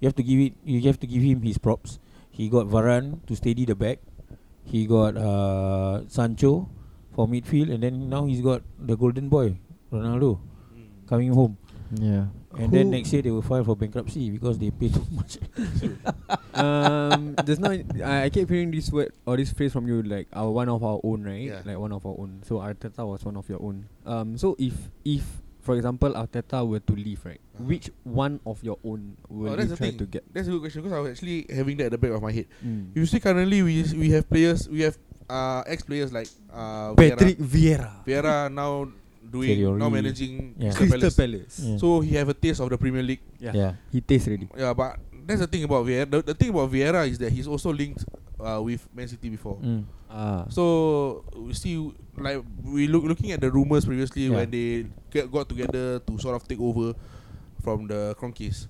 [0.00, 0.52] You have to give it.
[0.64, 1.98] You have to give him his props.
[2.30, 4.00] He got Varane to steady the back.
[4.64, 6.68] He got uh, Sancho
[7.14, 9.56] for midfield, and then now he's got the golden boy
[9.92, 10.40] Ronaldo
[10.74, 11.08] Mm.
[11.08, 11.56] coming home.
[11.92, 12.26] Yeah.
[12.58, 15.38] And then next year they will file for bankruptcy because they pay too much.
[16.54, 17.70] um, there's no.
[18.04, 20.82] I, I keep hearing this word or this phrase from you, like our one of
[20.82, 21.42] our own, right?
[21.50, 21.62] Yeah.
[21.64, 22.42] Like one of our own.
[22.44, 23.86] So Arteta was one of your own.
[24.06, 25.24] Um, so if if
[25.60, 27.64] for example Arteta were to leave, right, Uh-huh.
[27.64, 30.22] which one of your own will Oh, that's you try to get?
[30.32, 32.32] That's a good question because I was actually having that at the back of my
[32.32, 32.46] head.
[32.64, 32.94] Mm.
[32.94, 34.96] You see, currently we we have players, we have
[35.28, 38.86] uh, ex players like uh, Patrick Vieira, Vieira, Vieira now
[39.34, 40.70] doing Thierry now managing Yeah.
[40.70, 41.18] Crystal Crystal Palace.
[41.18, 41.54] Palace.
[41.58, 41.76] Yeah.
[41.82, 43.22] So he have a taste of the Premier League.
[43.42, 43.52] Yeah.
[43.54, 43.72] yeah.
[43.90, 44.46] he tastes ready.
[44.56, 46.06] Yeah, but that's the thing about Vieira.
[46.06, 48.04] The, the thing about Vieira is that he's also linked
[48.38, 49.56] uh, with Man City before.
[49.58, 49.84] Mm.
[50.10, 50.46] Ah.
[50.48, 51.74] So we see
[52.16, 54.36] like we look looking at the rumors previously Yeah.
[54.38, 56.94] when they get, got together to sort of take over
[57.66, 58.68] from the Cronkies.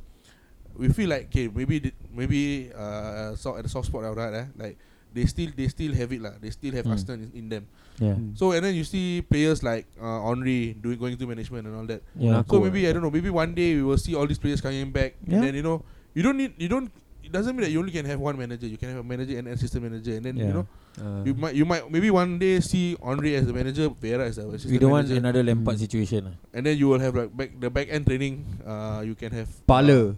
[0.75, 4.75] We feel like okay maybe maybe uh so at the soft spot right eh like
[5.15, 6.93] they still they still have it lah they still have Mm.
[6.93, 7.65] Arsenal in, in them.
[8.03, 8.19] Yeah.
[8.19, 8.35] Mm.
[8.35, 11.87] So and then you see players like uh, Henri doing going to management and all
[11.87, 12.03] that.
[12.19, 12.43] Yeah.
[12.51, 13.15] So maybe I don't know.
[13.15, 15.15] Maybe one day we will see all these players coming back.
[15.23, 15.39] Yeah.
[15.39, 16.91] And then you know you don't need you don't.
[17.25, 18.67] It doesn't mean that you only can have one manager.
[18.69, 20.59] You can have a manager and an assistant manager, and then you Yeah.
[20.61, 24.27] know Uh, you might you might maybe one day see Henri as the manager, Vieira
[24.31, 25.83] as the assistant We don't want manager, another Lampard Mm.
[25.83, 26.21] situation.
[26.31, 26.35] ah.
[26.55, 28.47] and then you will have like back the back end training.
[28.63, 30.15] Uh, you can have Parler.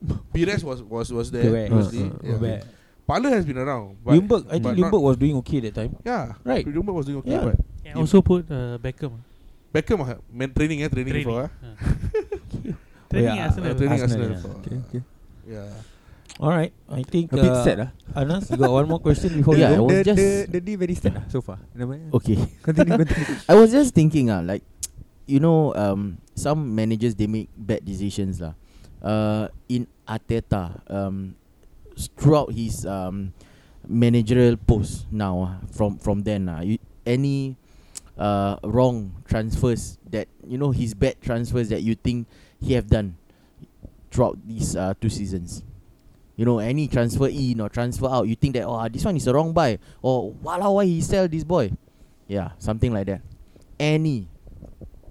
[0.00, 1.44] Uh, Pires was was was there.
[1.44, 1.68] Correct.
[1.68, 2.64] Uh, uh, yeah.
[3.06, 3.96] Parler has been around.
[4.04, 5.92] But Ljungberg, I think Ljungberg was doing okay that time.
[6.04, 6.64] Yeah, Right.
[6.66, 7.44] Ljungberg was doing okay, Yeah.
[7.44, 9.20] but And also put uh, Beckham.
[9.74, 11.28] Beckham uh, man training eh training, Training.
[11.28, 11.50] before.
[11.52, 11.68] ah.
[11.68, 11.76] Ah.
[13.12, 13.70] Training yeah, Arsenal.
[13.70, 14.56] Uh, training Arsenal, Arsenal.
[14.56, 14.60] yeah.
[14.64, 15.00] Okay, okay.
[15.44, 15.68] Yeah.
[16.40, 17.90] All right, I think A bit uh, sad ah.
[18.18, 19.84] Anas, you got one more question before Yeah, I we go?
[19.86, 21.60] was the, just- the, the day very sad ah, so far.
[22.18, 22.34] Okay.
[22.66, 23.36] Continue, continue.
[23.46, 24.64] I was just thinking, ah, like,
[25.30, 28.56] you know, um, some managers they make bad decisions, lah.
[29.04, 31.36] Uh, in Ateta, um,
[32.16, 33.32] throughout his um,
[33.86, 37.56] managerial post now, ah, from from then, ah, you, any
[38.16, 42.28] uh wrong transfers that you know his bad transfers that you think
[42.60, 43.16] he have done
[44.10, 45.62] throughout these uh, two seasons.
[46.36, 49.26] You know, any transfer in or transfer out, you think that oh this one is
[49.26, 51.70] a wrong buy or wow why he sell this boy,
[52.26, 53.22] yeah, something like that.
[53.78, 54.28] Any,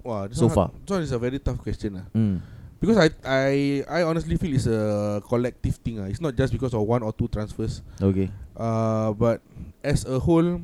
[0.04, 0.72] Wow, this So one, far.
[0.86, 1.96] This one is a very tough question.
[1.96, 2.18] ah.
[2.18, 2.40] mm.
[2.84, 3.52] Because I I
[3.88, 6.04] I honestly feel it's a collective thing.
[6.04, 6.12] ah.
[6.12, 7.80] It's not just because of one or two transfers.
[8.04, 8.28] okay,
[8.60, 9.40] Uh, but
[9.80, 10.60] as a whole,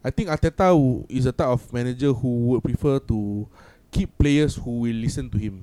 [0.00, 3.44] I think Arteta who is a type of manager who would prefer to
[3.92, 5.60] keep players who will listen to him.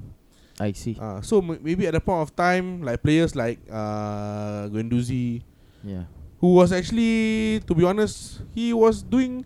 [0.62, 0.93] I see.
[1.01, 5.41] Uh, so m- maybe at the point of time, like players like uh, Guendouzi,
[5.81, 6.05] yeah,
[6.38, 9.41] who was actually, to be honest, he was doing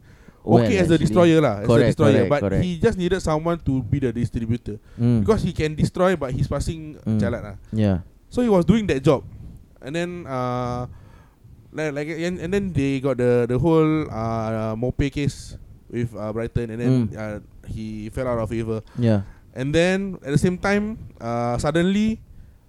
[0.47, 1.03] Well, okay as a actually.
[1.03, 2.13] destroyer lah, as a Correct, destroyer.
[2.23, 2.63] correct, but correct.
[2.63, 5.27] he just needed someone to be the distributor Mm.
[5.27, 7.19] because he can destroy, but his passing Mm.
[7.19, 7.55] jalan lah.
[7.75, 7.97] yeah,
[8.31, 9.27] So he was doing that job,
[9.83, 10.87] and then uh,
[11.75, 15.59] like, like and, and then they got the the whole uh Mope case
[15.91, 17.15] with uh, Brighton, and then Mm.
[17.15, 18.79] uh, he fell out of favor.
[18.95, 22.23] yeah, And then at the same time, uh, suddenly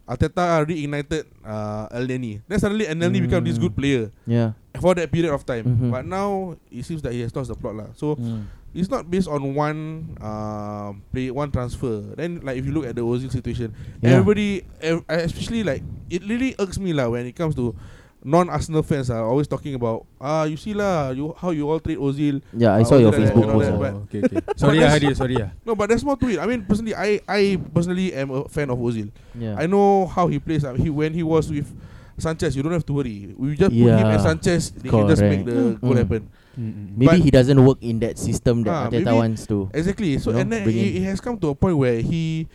[0.08, 2.40] Arteta reignited uh, El Neni.
[2.48, 3.62] Then suddenly El Neni become this Mm.
[3.68, 5.68] good player yeah, for that period of time.
[5.68, 5.90] Mhm.
[5.92, 7.88] But now it seems that he has lost the plot lah.
[7.92, 8.48] So Mm.
[8.72, 12.16] it's not based on one uh, play one transfer.
[12.16, 14.16] Then like if you look at the Ozil situation, Yeah.
[14.16, 17.76] everybody, ev- especially like it really irks me lah when it comes to
[18.24, 21.98] non-Arsenal fans are always talking about ah you see lah you how you all treat
[21.98, 22.42] Ozil.
[22.52, 23.66] Yeah, I Uh, saw your Ozil and Facebook post.
[23.70, 23.94] that, ah.
[23.94, 24.38] Oh, okay, okay.
[24.58, 25.36] sorry, ah, Hadi, sorry.
[25.42, 25.50] ah.
[25.64, 26.38] No, but there's more to it.
[26.42, 29.10] I mean, personally, I I personally am a fan of Ozil.
[29.38, 29.54] Yeah.
[29.54, 30.64] I know how he plays.
[30.66, 31.70] Uh, he when he was with
[32.18, 33.30] Sanchez, you don't have to worry.
[33.38, 34.10] We just put him Yeah.
[34.18, 34.74] and Sanchez.
[34.74, 35.78] They can just make Correct.
[35.78, 36.02] the goal Mm.
[36.02, 36.22] happen.
[36.58, 39.70] Maybe but- he doesn't work in that system that Ah, Arteta maybe- wants to.
[39.70, 40.18] Exactly.
[40.18, 42.50] So You know, and then it, in- it has come to a point where he,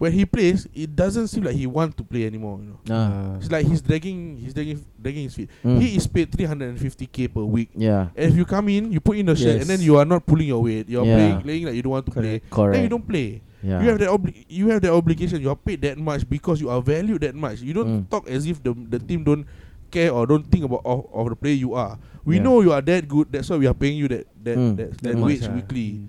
[0.00, 2.56] when he plays, it doesn't seem like he want to play anymore.
[2.64, 3.36] You know, Ah.
[3.36, 5.50] it's like he's dragging, he's dragging, dragging his feet.
[5.60, 5.76] Mm.
[5.76, 7.68] He is paid 350k per week.
[7.76, 8.08] Yeah.
[8.16, 9.68] And if you come in, you put in the shirt, Yes.
[9.68, 10.88] and then you are not pulling your weight.
[10.88, 11.16] You're Yeah.
[11.20, 12.40] playing, playing like you don't want to play.
[12.48, 12.74] Correct.
[12.80, 13.42] Then you don't play.
[13.62, 13.76] yeah.
[13.84, 15.36] You have that obli- you have that obligation.
[15.44, 17.60] You are paid that much because you are valued that much.
[17.60, 18.08] You don't Mm.
[18.08, 19.44] talk as if the the team don't
[19.92, 21.98] care or don't think about of, of the player you are.
[22.24, 22.48] We Yeah.
[22.48, 23.28] know you are that good.
[23.28, 24.76] That's why we are paying you that that Mm.
[24.80, 25.52] that, That that much, wage ah.
[25.52, 26.00] weekly.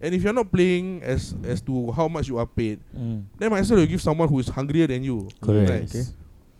[0.00, 3.24] And if you're not playing as as to how much you are paid, Mm.
[3.38, 5.26] then might as well you give someone who is hungrier than you.
[5.42, 5.70] Correct.
[5.70, 5.88] Right?
[5.90, 6.04] Okay.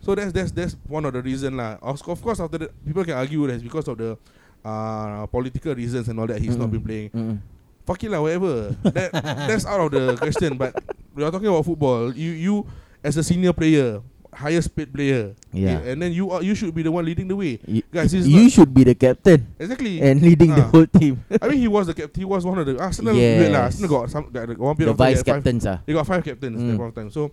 [0.01, 1.79] So that's that's that's one of the reason lah.
[1.83, 4.19] Of, of course, after that, people can argue that it's because of the
[4.65, 6.41] uh, political reasons and all that.
[6.43, 6.73] He's not Mm-mm.
[6.73, 7.11] been playing.
[7.11, 7.39] Mm-mm.
[7.87, 8.75] Fuck it lah, whatever.
[8.85, 9.11] that
[9.49, 10.59] that's out of the question.
[10.59, 10.75] But
[11.15, 12.13] we are talking about football.
[12.15, 12.55] You you
[13.03, 14.03] as a senior player,
[14.39, 15.83] highest paid player, Yeah.
[15.83, 17.59] and then you are you should be the one leading the way.
[17.67, 19.99] You, Guys, you should be the captain Exactly.
[20.01, 20.71] and leading the Ah.
[20.71, 21.19] whole team.
[21.43, 22.21] I mean, he was the captain.
[22.23, 23.15] He was one of the Arsenal.
[23.19, 23.43] Yes.
[23.43, 25.83] Wait lah, Arsenal got some got one period the of vice had five- captains ah.
[25.85, 26.77] They got five captains at Mm.
[26.79, 27.11] point of time.
[27.11, 27.33] So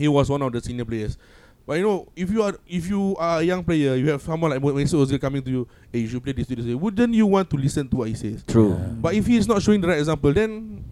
[0.00, 1.18] he was one of the senior players.
[1.66, 4.50] But you know, if you are if you are a young player, you have someone
[4.52, 6.74] like Mesut Ozil coming to you, hey, you should play this, this, this.
[6.74, 8.44] Wouldn't you want to listen to what he says?
[8.48, 8.76] True.
[8.76, 8.88] Yeah.
[9.00, 10.84] But if he is not showing the right example, then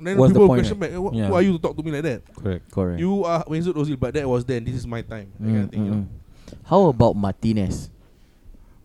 [0.00, 0.96] then What's the people point, question back, right?
[0.98, 1.28] "Who- Yeah.
[1.28, 2.20] who are you to talk to me like that?
[2.34, 2.64] Correct.
[2.70, 2.98] Correct.
[3.00, 4.64] You are Mesut Ozil, but that was then.
[4.64, 5.28] This is my time.
[5.38, 6.06] That kind Mm, of thing, you mm, know.
[6.06, 6.58] mm.
[6.64, 7.90] How about Martinez?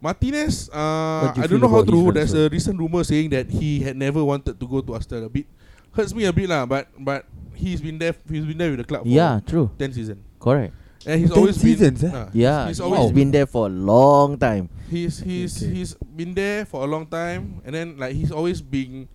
[0.02, 0.76] Martinez, uh,
[1.24, 2.12] What do you I don't know how about his true.
[2.12, 2.46] There's transfer?
[2.48, 5.26] a recent rumor saying that he had never wanted to go to Arsenal.
[5.26, 5.48] A bit
[5.96, 7.24] hurts me a bit lah, but but
[7.56, 8.12] he's been there.
[8.28, 9.72] He's been there with the club for Yeah, true.
[9.80, 10.76] ten season, Correct.
[11.08, 12.12] and he's 10 always seasons, been.
[12.12, 12.20] eh?
[12.20, 14.68] ah, Yeah, he's he's always been there for a long time.
[14.92, 15.72] He's he's Okay.
[15.72, 19.08] he's been there for a long time, and then like he's always been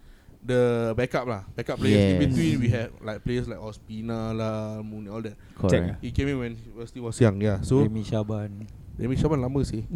[0.48, 0.62] the
[0.96, 2.00] backup lah, backup players.
[2.00, 2.20] In Yes.
[2.24, 5.36] between, we had like players like Ospina lah, Moon, all that.
[5.54, 6.00] Correct.
[6.00, 7.60] He came in when he was still was young, yeah.
[7.60, 8.64] So Remy Shaban.
[8.96, 9.84] Remy Shaban lama sih.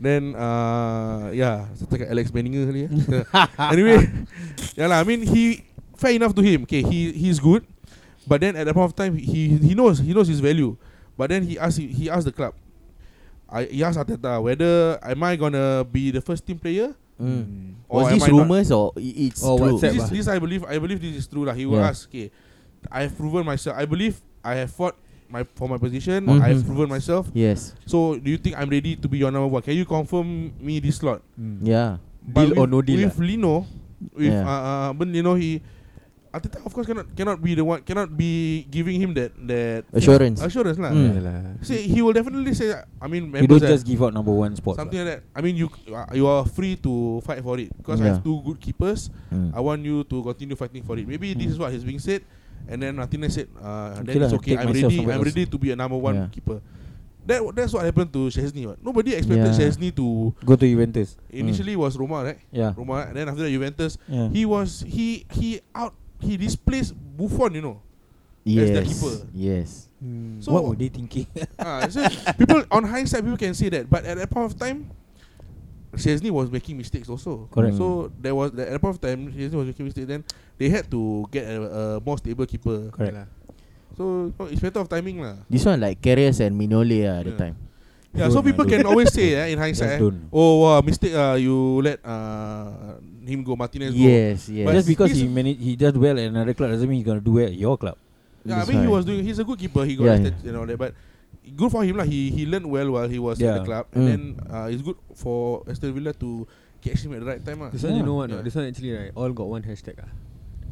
[0.00, 2.90] Then uh yeah, saya cakap Alex Benninger kali ya.
[3.68, 4.00] anyway,
[4.72, 4.96] yeah lah.
[4.96, 5.60] I mean he
[6.00, 6.64] fair enough to him.
[6.64, 7.60] Okay, he he's good,
[8.24, 10.72] but then at that point of time he he knows he knows his value.
[11.20, 12.56] But then he asked he asked the club.
[13.44, 17.74] I he asked Arteta whether am I gonna be the first team player Mm.
[17.88, 19.76] or Was this rumors or i- it's Or true?
[19.76, 20.04] WhatsApp This, ah?
[20.04, 21.52] is, this I believe I believe this is true lah.
[21.54, 21.92] He will Yeah.
[21.92, 22.30] ask, okay,
[22.90, 23.76] I have proven myself.
[23.76, 24.96] I believe I have fought
[25.28, 26.24] my for my position.
[26.26, 26.40] Mhm.
[26.40, 27.28] I have proven myself.
[27.36, 27.74] Yes.
[27.86, 29.62] So do you think I'm ready to be your number one?
[29.62, 31.20] Can you confirm me this slot?
[31.62, 32.00] Yeah.
[32.24, 33.66] But Deal or with, no deal With Lino,
[34.16, 34.44] with Yeah.
[34.48, 35.60] uh, uh Ben Lino, he
[36.30, 40.38] Arteta of course cannot cannot be the one cannot be giving him that that Assurance.
[40.38, 40.94] assurance lah.
[40.94, 41.58] Mm.
[41.66, 42.70] Say he will definitely say.
[43.02, 44.78] I mean, You members don't that- just give out number one spot.
[44.78, 45.20] something like that.
[45.34, 48.10] I mean, you uh, you are free to fight for it because I Yeah.
[48.14, 49.10] have two good keepers.
[49.34, 49.50] Mm.
[49.54, 51.02] I want you to continue fighting for it.
[51.02, 52.22] Maybe this is what is being said,
[52.70, 54.54] and then Martinez said, uh, Okay then lah, it's okay.
[54.54, 55.02] take I'm ready.
[55.02, 55.26] I'm else.
[55.34, 56.30] ready to be a number one Yeah.
[56.30, 56.62] keeper.
[57.26, 58.64] That that's what happened to Chesney.
[58.70, 58.78] What?
[58.80, 59.58] Nobody expected Yeah.
[59.58, 61.18] Chesney to Go to Juventus.
[61.28, 62.38] initially was Roma, right?
[62.54, 62.72] Yeah.
[62.78, 63.98] Roma, and then after that Juventus.
[64.08, 64.30] yeah.
[64.32, 67.54] He was he he out he displaced Buffon.
[67.54, 67.78] You know.
[68.40, 68.68] As Yes.
[68.72, 69.14] the keeper.
[69.34, 69.68] Yes.
[70.40, 71.26] So- what were they thinking?
[71.60, 72.00] Ah, so
[72.40, 74.88] people on hindsight, people can say that, but at that point of time,
[75.98, 77.48] Chesney was making mistakes also.
[77.52, 77.76] Correct.
[77.76, 80.06] So there was at that point of time, Chesney was making mistakes.
[80.08, 80.24] Then
[80.56, 82.88] they had to get a, a more stable keeper.
[82.94, 83.28] Correct.
[83.98, 85.36] So no, it's matter of timing lah.
[85.50, 87.36] This one like Carriers and Minole ah, at the Yeah.
[87.36, 87.56] time.
[88.10, 88.74] Yeah, Don't so lah, people don't.
[88.80, 90.30] can always say eh, in hindsight, eh, don't.
[90.32, 91.12] oh wow, mistake.
[91.14, 92.96] Uh, you let uh,
[93.30, 93.98] him go, Martinez go.
[94.00, 94.66] Yes, yes.
[94.66, 97.20] But just because he manage, he does well at another club doesn't mean he's gonna
[97.20, 97.96] do well at your club.
[98.44, 98.92] Yeah, I That's mean he right.
[98.92, 99.24] was doing.
[99.24, 99.84] He's a good keeper.
[99.84, 100.94] He got Yeah, yeah, and all that, but
[101.56, 102.04] good for him lah.
[102.04, 103.58] He he learned well while he was Yeah.
[103.58, 104.08] the club, and Mm.
[104.10, 106.48] then uh, it's good for Aston Villa to
[106.80, 107.70] catch him at the right time lah.
[107.70, 108.08] This one you Yeah.
[108.10, 108.30] know what?
[108.30, 108.36] Yeah.
[108.36, 108.44] not?
[108.48, 109.12] This one actually right.
[109.14, 110.10] All got one hashtag ah.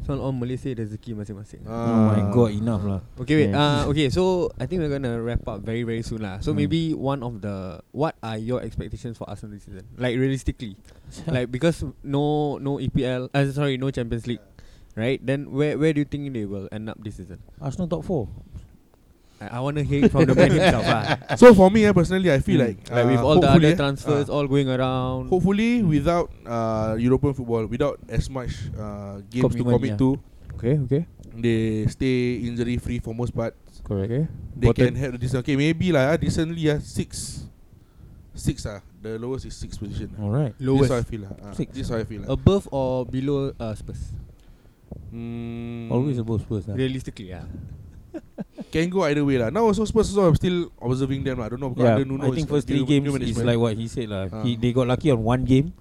[0.09, 1.69] This one all Malay say rezeki masing-masing.
[1.69, 3.01] Uh, oh my god, enough lah.
[3.21, 3.53] Okay, wait.
[3.53, 3.85] Yeah.
[3.85, 6.41] Uh, okay, so I think we're gonna wrap up very, very soon lah.
[6.41, 6.57] So Mm.
[6.65, 9.85] maybe one of the what are your expectations for Arsenal this season?
[10.01, 10.81] Like realistically,
[11.29, 14.41] like because no no EPL, uh, sorry, no Champions League,
[14.97, 15.21] right?
[15.21, 17.45] Then where where do you think they will end up this season?
[17.61, 18.33] Arsenal top four.
[19.39, 20.83] I, I want to hear it from the man himself.
[20.85, 21.15] ah.
[21.39, 22.65] So for me, eh, personally, I feel Mm.
[22.67, 25.31] like like with uh, all the other transfers uh, all going around.
[25.31, 30.03] hopefully without uh, European football, without as much uh, games to Commitment, commit yeah.
[30.03, 30.09] to,
[30.59, 31.01] Okay, okay,
[31.39, 33.55] they stay injury free for most part.
[33.87, 34.11] Correct.
[34.11, 34.23] okay.
[34.59, 35.39] They Bottom- can have decent.
[35.47, 37.41] Okay, maybe lah, uh, decently uh, six,
[38.35, 38.83] six ah.
[38.99, 40.11] The lowest is six position.
[40.19, 40.51] All right.
[40.59, 41.31] This lowest how I feel lah.
[41.39, 41.71] Uh, Six.
[41.71, 42.35] This how I feel lah.
[42.35, 44.11] above or below uh, Spurs.
[45.15, 46.67] Mm, Always above Spurs.
[46.67, 46.75] lah.
[46.75, 47.47] Realistically, yeah.
[48.73, 49.49] Can go either way lah.
[49.49, 51.47] Now also Spurs also I'm still observing them lah.
[51.47, 54.09] I don't know Yeah, Nuno I think first three games is like what he said
[54.09, 54.29] lah.
[54.29, 54.43] Ah.
[54.45, 55.73] He they got lucky on one game,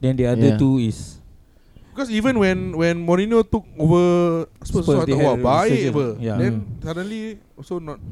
[0.00, 0.60] then the other Yeah.
[0.60, 1.20] two is
[1.90, 5.80] Because even when when Mourinho took over Spurs, Spurs, Spurs they they wah had baik
[5.90, 6.06] apa.
[6.22, 6.36] Yeah.
[6.38, 6.80] Then Mm.
[6.86, 7.22] suddenly
[7.58, 7.98] also not.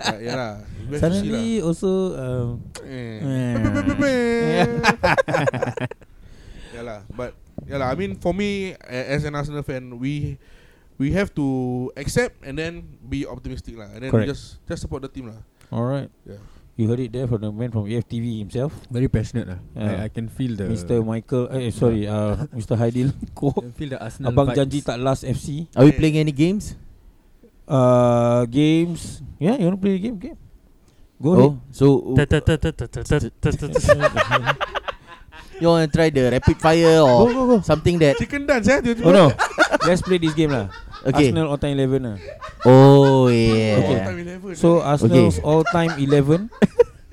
[0.00, 0.52] yeah, yeah lah.
[0.98, 2.48] Suddenly also um,
[2.80, 2.88] lah.
[2.88, 3.92] Eh.
[4.02, 4.64] Eh.
[6.74, 7.36] yeah lah, but
[7.68, 7.92] yeah lah.
[7.92, 10.40] I mean, for me as an Arsenal fan, we
[10.98, 11.46] we have to
[11.96, 14.30] accept and then be optimistic lah, and then we Correct.
[14.30, 15.40] just just support the team lah.
[15.74, 16.10] all right.
[16.24, 16.38] Yeah.
[16.74, 19.60] You heard it there from the man from E AFTV himself, Very passionate lah.
[19.78, 19.94] Yeah.
[19.94, 20.98] I, I can feel the Mr.
[21.06, 21.46] Michael.
[21.54, 22.74] Eh, sorry, uh, Mr.
[22.74, 23.14] Haidil.
[23.30, 23.54] Ko.
[23.78, 24.58] Feel the Arsenal Abang vibes.
[24.58, 25.70] janji tak last FC.
[25.78, 26.74] Are we playing any games?
[27.62, 29.22] Uh, games.
[29.38, 30.18] Yeah, you want to play a game?
[30.18, 30.38] Game.
[31.22, 32.10] Go Oh, so
[35.60, 37.56] you want to try the rapid fire or Go, go, go.
[37.62, 38.16] something that?
[38.18, 38.80] Chicken dance eh?
[39.04, 39.26] Oh no,
[39.86, 40.68] let's play this game lah.
[41.04, 41.28] Okay.
[41.30, 42.16] Arsenal all time eleven lah.
[42.64, 43.76] Oh Okay.
[43.76, 44.40] yeah.
[44.40, 44.88] 11, So eh.
[44.88, 46.48] Arsenal's all time eleven.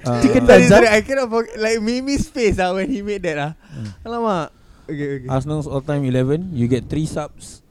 [0.02, 1.62] Uh, Chicken Sorry, dance, sorry, I cannot forget.
[1.62, 3.52] Like Mimi's face ah when he made that ah.
[3.70, 3.94] Hmm.
[4.02, 4.50] Alamak.
[4.90, 5.30] Okay, okay.
[5.30, 6.50] Arsenal's all time eleven.
[6.58, 7.62] You get three subs,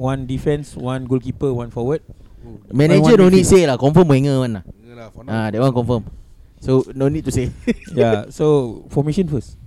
[0.00, 2.00] one defense, one goalkeeper, one forward.
[2.72, 3.76] Manager One no need say lah.
[3.76, 4.64] Confirm Wenger one lah.
[4.96, 6.08] Lah, Ah, that one confirm.
[6.64, 7.52] So no need to say.
[7.92, 8.32] yeah.
[8.32, 9.60] So formation first.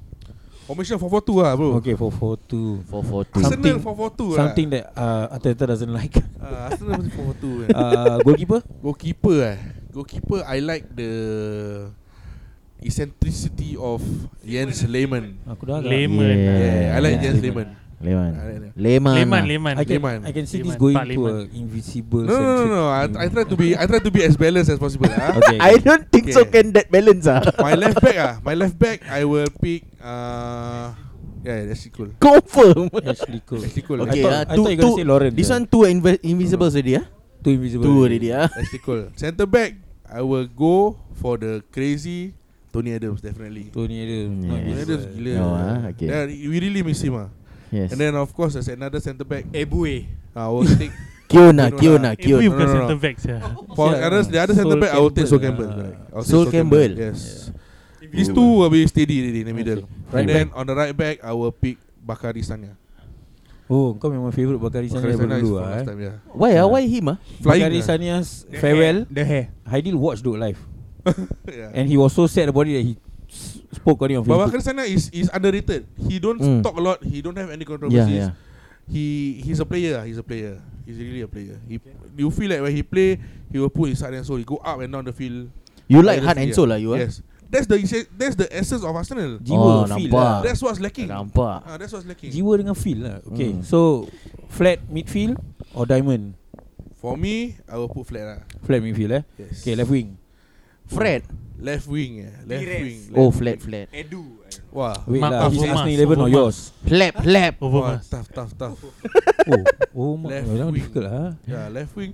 [0.70, 1.82] Formation 442 lah bro.
[1.82, 2.86] Okay, for four two.
[2.86, 3.42] Four four two.
[3.42, 4.38] Something- Arsenal 442 lah.
[4.38, 6.14] Something that uh, Arteta doesn't like.
[6.40, 7.70] Ah, Arsenal mesti 442 eh.
[7.74, 8.60] uh, goalkeeper.
[8.80, 9.58] Goalkeeper eh.
[9.90, 11.12] Goalkeeper I like the
[12.80, 14.00] eccentricity of
[14.46, 15.36] Jens Lehmann.
[15.50, 15.90] Aku dah agak.
[15.90, 16.38] Lehmann.
[16.38, 17.24] Yeah, I like Yeah.
[17.28, 17.70] Jens Lehmann.
[18.00, 18.32] Leman.
[18.32, 18.74] I that.
[18.80, 19.14] Leman.
[19.20, 19.48] Leman, lah.
[19.52, 19.74] Leman.
[19.76, 20.20] I can Lehmann.
[20.24, 20.80] I can see this Lehmann.
[20.80, 21.36] going Tak to Lehmann.
[21.36, 22.24] a invisible.
[22.24, 22.84] No, no, no, no.
[22.88, 25.12] I, I try to be I try to be as balanced as possible.
[25.12, 25.36] ah.
[25.36, 25.58] Okay.
[25.60, 26.64] I don't think so Okay.
[26.64, 27.44] can that balance ah.
[27.60, 30.96] My left back ah, my left back I will pick uh
[31.44, 32.12] yeah, that's cool.
[32.20, 32.88] Confirm.
[33.12, 33.64] Actually cool.
[33.64, 34.00] That's cool.
[34.08, 35.32] Okay, I thought, ah, I two- thought you gonna two- say Lauren.
[35.36, 37.06] This one two inv- invisible already ah.
[37.44, 37.84] two invisible.
[37.84, 38.48] Two already ah.
[38.56, 39.12] That's cool.
[39.20, 39.76] Center back
[40.08, 42.32] I will go for the crazy
[42.72, 43.68] Tony Adams definitely.
[43.76, 44.40] Tony Adams.
[44.40, 44.52] Yeah.
[44.52, 45.32] not Tony this Adams gila.
[45.36, 46.08] No, ah, okay.
[46.08, 47.28] Yeah, we really miss him ah.
[47.70, 47.92] Yes.
[47.94, 49.46] And then of course there's another center back.
[49.54, 50.06] Ebue.
[50.36, 50.92] I will take
[51.30, 52.42] Kiona, Kiona, Kiona.
[52.50, 52.74] bukan No, no, no.
[52.74, 53.38] center back sia.
[53.78, 54.06] for Yeah.
[54.10, 56.24] others, the other center Sol back I will take Sol Campbell, Campbell.
[56.26, 56.92] Sol Campbell.
[56.98, 57.54] Yes.
[58.02, 59.86] If These two will be steady in the middle.
[59.86, 59.94] Okay.
[60.18, 62.74] And Right then on the right back I will pick Bakari Sanya.
[63.70, 65.70] Oh, kau memang favourite Bakari Sania Bakari Sanya is dulu ah.
[65.70, 65.98] last eh.
[66.02, 66.16] yeah.
[66.34, 66.66] Why ah?
[66.66, 67.18] Why him ah?
[67.38, 67.86] Bakari.
[67.86, 69.06] Sania's The farewell.
[69.06, 69.46] hair, The hair.
[69.70, 70.58] Haidil watched it live,
[71.46, 71.70] yeah.
[71.78, 72.98] and he was so sad about it that he
[73.72, 74.46] spoke on it on But Facebook.
[74.50, 75.86] Bakari Sanya is is underrated.
[75.96, 76.62] He don't Mm.
[76.64, 77.00] talk a lot.
[77.04, 78.26] He don't have any Yeah, controversies.
[78.30, 78.32] yeah.
[78.90, 80.02] He he's a player.
[80.06, 80.58] He's a player.
[80.86, 81.62] He's really a player.
[81.70, 81.78] He
[82.18, 83.22] you feel like when he play,
[83.54, 84.38] he will put his heart and soul.
[84.42, 85.54] He go up and down the field.
[85.86, 86.58] You like heart and yeah.
[86.58, 87.02] soul lah you ah?
[87.06, 87.22] Yes.
[87.50, 87.82] That's the
[88.14, 89.42] that's the essence of Arsenal.
[89.42, 90.22] Jiwa Oh, feel nampak.
[90.22, 90.42] lah.
[90.46, 91.10] That's what's lacking.
[91.10, 91.66] Nampak.
[91.66, 92.30] Ah, that's what's lacking.
[92.30, 93.26] Jiwa dengan feel lah.
[93.26, 93.66] Okay, Mm.
[93.66, 94.06] so
[94.54, 95.34] flat midfield
[95.74, 96.38] or diamond?
[97.02, 98.40] For me, I will put flat lah.
[98.70, 99.24] Flat midfield eh.
[99.42, 99.66] Yes.
[99.66, 100.19] Okay, left wing.
[100.90, 101.22] Fred.
[101.60, 102.36] Left wing, yeah.
[102.48, 102.82] Left Pires.
[102.82, 103.00] wing.
[103.14, 103.68] Oh, left flat, wing.
[103.68, 103.88] flat.
[103.92, 104.24] Edu.
[104.72, 104.96] Wah.
[105.10, 106.32] Wait Mark lah, his Arsenal 11 or Overmars.
[106.32, 106.58] yours?
[106.86, 107.54] Flap, flap.
[107.60, 108.78] Over Wah, tough, tough, tough.
[109.50, 109.64] oh,
[110.00, 110.74] oh, mak, Left wing.
[110.78, 111.28] difficult lah.
[111.44, 112.12] Yeah, left wing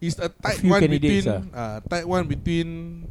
[0.00, 2.68] is a tight few one between uh, tight one between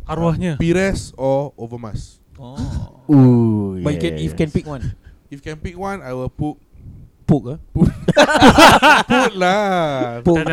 [0.07, 0.53] uh, Arwahnya.
[0.57, 2.17] Pires or Overmars.
[2.39, 3.03] Oh.
[3.09, 4.55] Ooh, But you can, if can yes.
[4.55, 4.83] pick one,
[5.31, 6.57] If can pick one, I will put
[7.25, 7.59] poke ah.
[9.09, 10.21] put lah.
[10.21, 10.45] Poke.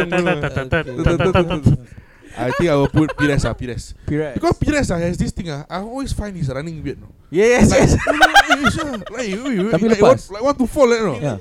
[2.37, 3.95] I think I will put Pires ah, Pires.
[4.07, 4.35] Pires.
[4.35, 7.01] Because Pires ah has this thing ah, I always find he's running weird.
[7.01, 7.09] No?
[7.31, 7.93] Yeah, yes, like, yes.
[8.07, 10.03] like, wait, wait, Tapi like, lepas.
[10.03, 11.15] Want, like, want to fall, like, no?
[11.19, 11.39] Yeah.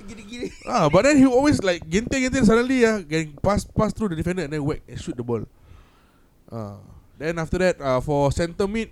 [0.66, 4.18] Ah, but then he always like, gente, gente, suddenly ah, can pass, pass through the
[4.18, 5.44] defender and then whack and shoot the ball.
[6.52, 6.80] Ah,
[7.20, 8.90] then after that, ah, for center mid,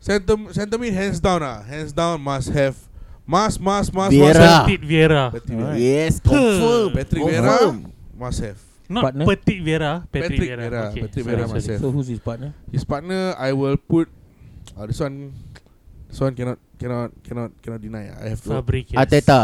[0.00, 2.78] center, center mid hands down ah, hands down must have
[3.26, 4.38] Mas, mas, mas, Vieira.
[4.38, 5.32] mas, Vieira.
[5.46, 5.78] Vieira.
[5.78, 6.92] Yes, confirm.
[6.92, 7.24] Patrick.
[7.24, 7.80] Vieira
[8.16, 8.73] must have.
[8.84, 9.24] Not Partner?
[9.24, 9.92] Petit Vieira.
[10.12, 10.60] Patrick Patrick Vieira.
[10.60, 11.02] Vieira, Okay.
[11.08, 11.56] Patrick sorry, Vieira sorry.
[11.56, 11.78] myself.
[11.80, 12.50] So who's his partner?
[12.68, 14.06] His partner I will put.
[14.76, 15.32] Uh, this one,
[16.08, 18.12] this one cannot cannot cannot cannot deny.
[18.12, 18.50] I have to.
[18.52, 18.96] Fabregas.
[18.96, 19.40] Ateta.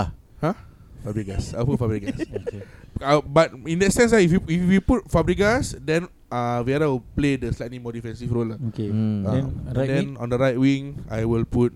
[1.01, 1.57] Fabregas.
[1.57, 2.21] I'll put Fabregas.
[2.45, 2.63] Okay.
[3.01, 6.85] Uh, but in that sense, uh, if you if you put Fabregas, then uh, Vieira
[6.85, 8.45] will play the slightly more defensive role.
[8.53, 8.61] lah.
[8.69, 8.93] Okay.
[8.93, 9.25] Mm.
[9.25, 11.73] Uh, Then and right then on the right wing, I will put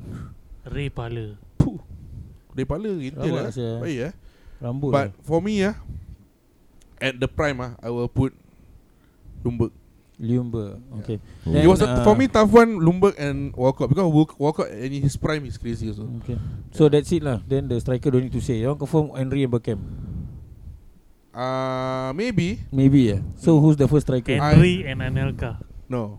[0.68, 1.40] Ray Parler.
[2.54, 3.50] Depala gitu Rabak lah.
[3.50, 3.82] sia.
[3.82, 4.10] Baik ya.
[4.62, 4.92] Rambut.
[4.94, 5.74] But for me ah,
[7.00, 8.34] at the prime ah, I will put
[9.44, 9.72] Lumberg.
[10.14, 10.78] Lumber.
[11.02, 11.18] Okay.
[11.46, 15.02] it was a, uh, for me tough one Lumberg and Walcott because Walk- Walcott in
[15.02, 16.06] his prime is crazy also.
[16.22, 16.38] Okay.
[16.70, 17.42] So that's it lah.
[17.42, 18.62] Then the striker don't need to say.
[18.62, 19.82] You confirm Henry and Beckham?
[21.34, 23.20] Uh maybe Maybe yeah.
[23.42, 24.38] So who's the first striker?
[24.38, 25.58] Henry and Anelka.
[25.90, 26.18] no.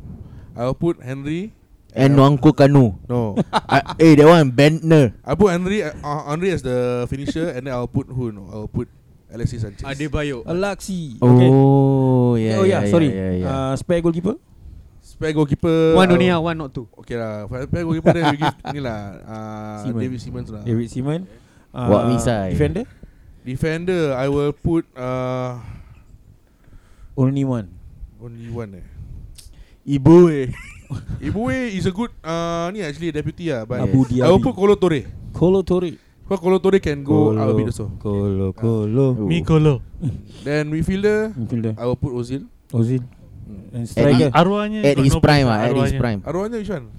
[0.56, 1.52] I will put Henry.
[1.96, 3.00] And I Nwangku Kanu.
[3.08, 3.40] No.
[3.52, 5.16] Ah, eh, that one Bentner.
[5.24, 8.44] I put Henry uh, uh, Henry as the finisher and then I'll put who no?
[8.52, 8.92] I'll put
[9.36, 9.84] Alexis Sanchez.
[9.84, 10.48] Adebayo.
[10.48, 11.20] Alaxi.
[11.20, 11.50] Okay.
[11.52, 12.60] Oh yeah.
[12.60, 13.12] oh yeah, sorry.
[13.12, 13.52] Yeah, yeah.
[13.52, 14.40] Uh, spare goalkeeper.
[15.04, 16.00] Spare goalkeeper.
[16.00, 16.88] One only uh, ah, one not two.
[17.04, 17.44] Okay lah.
[17.46, 19.00] Spare goalkeeper then we give ni lah.
[19.28, 20.02] Uh, Seaman.
[20.02, 20.64] David Simmons lah.
[20.64, 21.22] David Seaman.
[21.76, 22.56] Uh, Wak Misai.
[22.56, 22.88] Defender.
[23.46, 25.62] Defender, I will put uh,
[27.14, 27.70] Only one.
[28.20, 28.86] only one eh.
[29.86, 30.50] Ibu eh.
[31.22, 33.64] Ibue is a good uh, ni actually deputy lah.
[33.70, 35.06] But Abu I will put Kolo Torre.
[35.32, 35.94] Kolo Torre.
[36.26, 37.94] Because Kolo Torre can go out a bit also.
[38.02, 39.14] Kolo Kolo.
[39.14, 39.30] Oh.
[39.30, 39.86] Mikolo.
[40.42, 41.78] Then midfielder, Midfielder.
[41.78, 42.50] I will put Ozil.
[42.74, 43.06] Ozil.
[43.46, 43.78] Hmm.
[43.78, 44.34] And striker.
[44.34, 46.26] Arwahnya At his no prime ah, at his prime.
[46.26, 46.90] Arwahnya which one?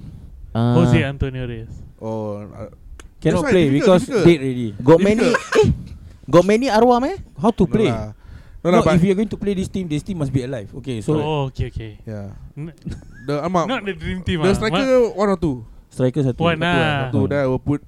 [0.54, 0.78] Ah.
[0.78, 1.74] Jose Antonio Reyes.
[1.98, 2.70] Oh, uh,
[3.18, 4.24] Cannot play difficult, because difficult.
[4.30, 4.68] dead already.
[4.78, 5.68] Got many eh,
[6.30, 7.16] Got many arwah meh?
[7.34, 7.90] How to play?
[7.90, 8.14] No lah,
[8.62, 10.46] no, No, lah, but if you're going to play this team, this team must be
[10.46, 10.70] alive.
[10.82, 11.92] Okay, so oh, okay, okay.
[12.06, 12.30] yeah.
[12.54, 12.74] N-
[13.26, 14.58] The Amak, Not the dream team the ah.
[14.58, 14.86] striker
[15.18, 15.66] one or two.
[15.90, 16.38] striker satu.
[16.38, 17.10] One Satu ah.
[17.10, 17.82] Satu then I will put.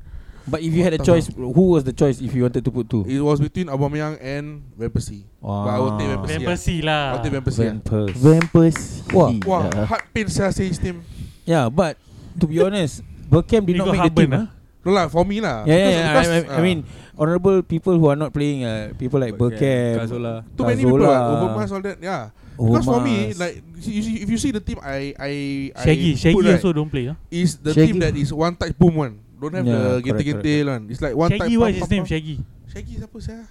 [0.48, 2.88] But if you had a choice, who was the choice if you wanted to put
[2.88, 3.04] two?
[3.04, 5.28] It was between Aubameyang and Van Persie.
[5.40, 6.32] But I will take Van Persie.
[6.32, 7.02] Van Persie lah.
[7.12, 7.64] I'll take Van Persie.
[7.68, 7.84] Van ah.
[7.84, 8.16] Persie.
[8.16, 8.78] Vampers.
[9.12, 9.30] Wah.
[9.44, 11.04] Wah, heart pain saya say his team.
[11.44, 12.00] Yeah, but
[12.40, 14.48] to be honest, Bergkamp did You not make the team.
[14.88, 15.68] No lah, for me lah.
[15.68, 16.08] Yeah, yeah, Because- yeah.
[16.08, 16.78] because, I, I, I ah, mean,
[17.18, 20.46] honorable people who are not playing, uh, people like Bergkamp, Cazola.
[20.56, 21.02] too many people.
[21.02, 21.98] Like, Overmars, all that.
[22.00, 22.30] Yeah.
[22.58, 25.30] Because for me, like, you see, if you see the team, I, I,
[25.78, 26.12] Shaggy.
[26.12, 27.06] I Shaggy put, right, also don't play.
[27.06, 27.16] ah.
[27.30, 27.86] is the Shaggy.
[27.94, 29.14] team that is one touch boom one.
[29.38, 30.82] Don't have Yeah, the gente-gente one.
[30.90, 31.60] It's like one Shaggy, touch.
[31.62, 32.04] what pam, is his name?
[32.04, 32.36] Shaggy.
[32.68, 33.42] Shaggy siapa saya?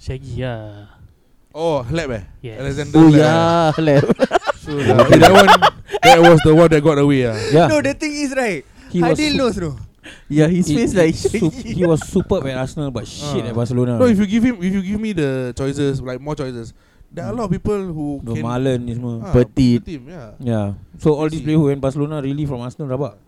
[0.00, 0.88] Shaggy, yeah.
[1.52, 2.22] Oh, Hleb eh?
[2.44, 2.56] Yes.
[2.60, 3.08] Alexander Oh
[3.76, 4.12] Hleb, eh?
[4.66, 5.04] yeah, lah.
[5.06, 5.50] Okay, that one,
[6.04, 7.36] that was the one that got away ah.
[7.52, 8.60] yeah, No, the thing is right.
[8.92, 9.70] he was Adil su- knows no.
[10.28, 11.72] Yeah, his face like su- shaky.
[11.80, 13.50] he was superb at Arsenal, but shit Ah.
[13.50, 13.98] at Barcelona.
[13.98, 16.70] No, if you give him, if you give me the choices, like more choices,
[17.10, 18.38] there are a lot of people who can.
[18.42, 19.22] Vermaelen ni semua.
[19.26, 19.78] ah, Petit.
[19.78, 20.30] the Team, yeah.
[20.38, 20.66] Yeah.
[21.02, 23.18] So all these players who went Barcelona really from Arsenal rabak.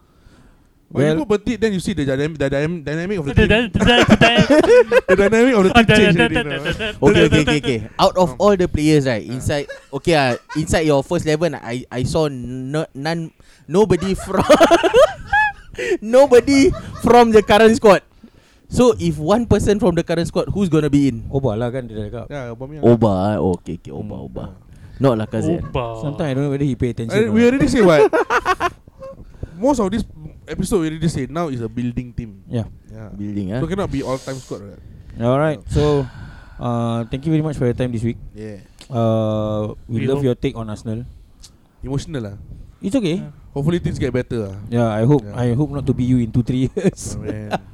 [0.89, 3.35] When you Well- put Petit, then you see the dynamic, the dynamic, dynamic of the
[3.37, 3.49] team.
[5.13, 6.37] the dynamic of the team change already.
[6.41, 7.05] you know.
[7.05, 7.79] Okay, okay, okay, okay.
[8.01, 8.41] Out of Um.
[8.41, 12.89] all the players, right, inside, okay, uh, inside your first eleven, I I saw no,
[12.97, 13.37] none,
[13.69, 14.41] nobody from,
[16.01, 16.73] nobody
[17.05, 18.01] from the current squad.
[18.69, 21.29] So if one person from the current squad, who's gonna be in?
[21.29, 22.33] Oba lah kan dia cakap.
[22.33, 22.85] Yeah, Aubameyang.
[22.85, 23.37] Oba, ah.
[23.41, 24.25] oh, okay, okay, Oba, Hmm.
[24.29, 24.45] Oba.
[25.01, 25.69] Not Lacazette.
[25.69, 26.01] Oba.
[26.01, 27.13] Sometimes I don't know whether he pay attention.
[27.17, 28.09] I, or we already say what.
[29.59, 30.05] Most of this
[30.49, 32.43] episode we already say now is a building team.
[32.49, 32.67] Yeah.
[32.91, 33.09] Yeah.
[33.13, 33.61] Building, ah.
[33.61, 34.65] So cannot be all time squad.
[34.65, 34.83] Right?
[35.21, 35.61] Alright.
[35.71, 36.07] So,
[36.59, 38.19] uh, thank you very much for your time this week.
[38.35, 38.63] Yeah.
[38.89, 41.05] Uh, we, We love your take on Arsenal.
[41.85, 42.37] Emotional lah.
[42.83, 43.23] It's okay.
[43.23, 43.35] Yeah.
[43.51, 44.55] Hopefully things get better lah.
[44.71, 45.35] Yeah, I hope Yeah.
[45.35, 47.27] I hope not to be you in two three years Oh,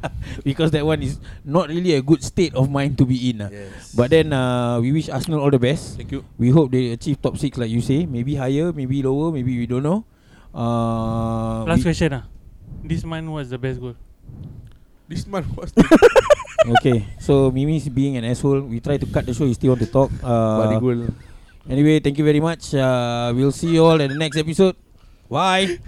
[0.49, 3.45] because that one is not really a good state of mind to be in.
[3.45, 3.53] ah.
[3.53, 3.93] yes.
[3.93, 6.01] But then uh, we wish Arsenal all the best.
[6.01, 6.25] thank you.
[6.41, 8.09] We hope they achieve top six like you say.
[8.09, 10.09] Maybe higher, maybe lower, maybe we don't know.
[10.57, 12.25] Uh, Last question ah.
[12.85, 13.97] This man was the best goal.
[15.09, 15.85] This month was the
[16.77, 18.61] okay, so Mimi's being an asshole.
[18.61, 19.49] We try to cut the show.
[19.49, 20.13] He still want to talk.
[20.21, 21.09] Uh, goal.
[21.65, 22.75] anyway, thank you very much.
[22.77, 24.77] Uh, we'll see you all in the next episode.
[25.33, 25.81] Bye.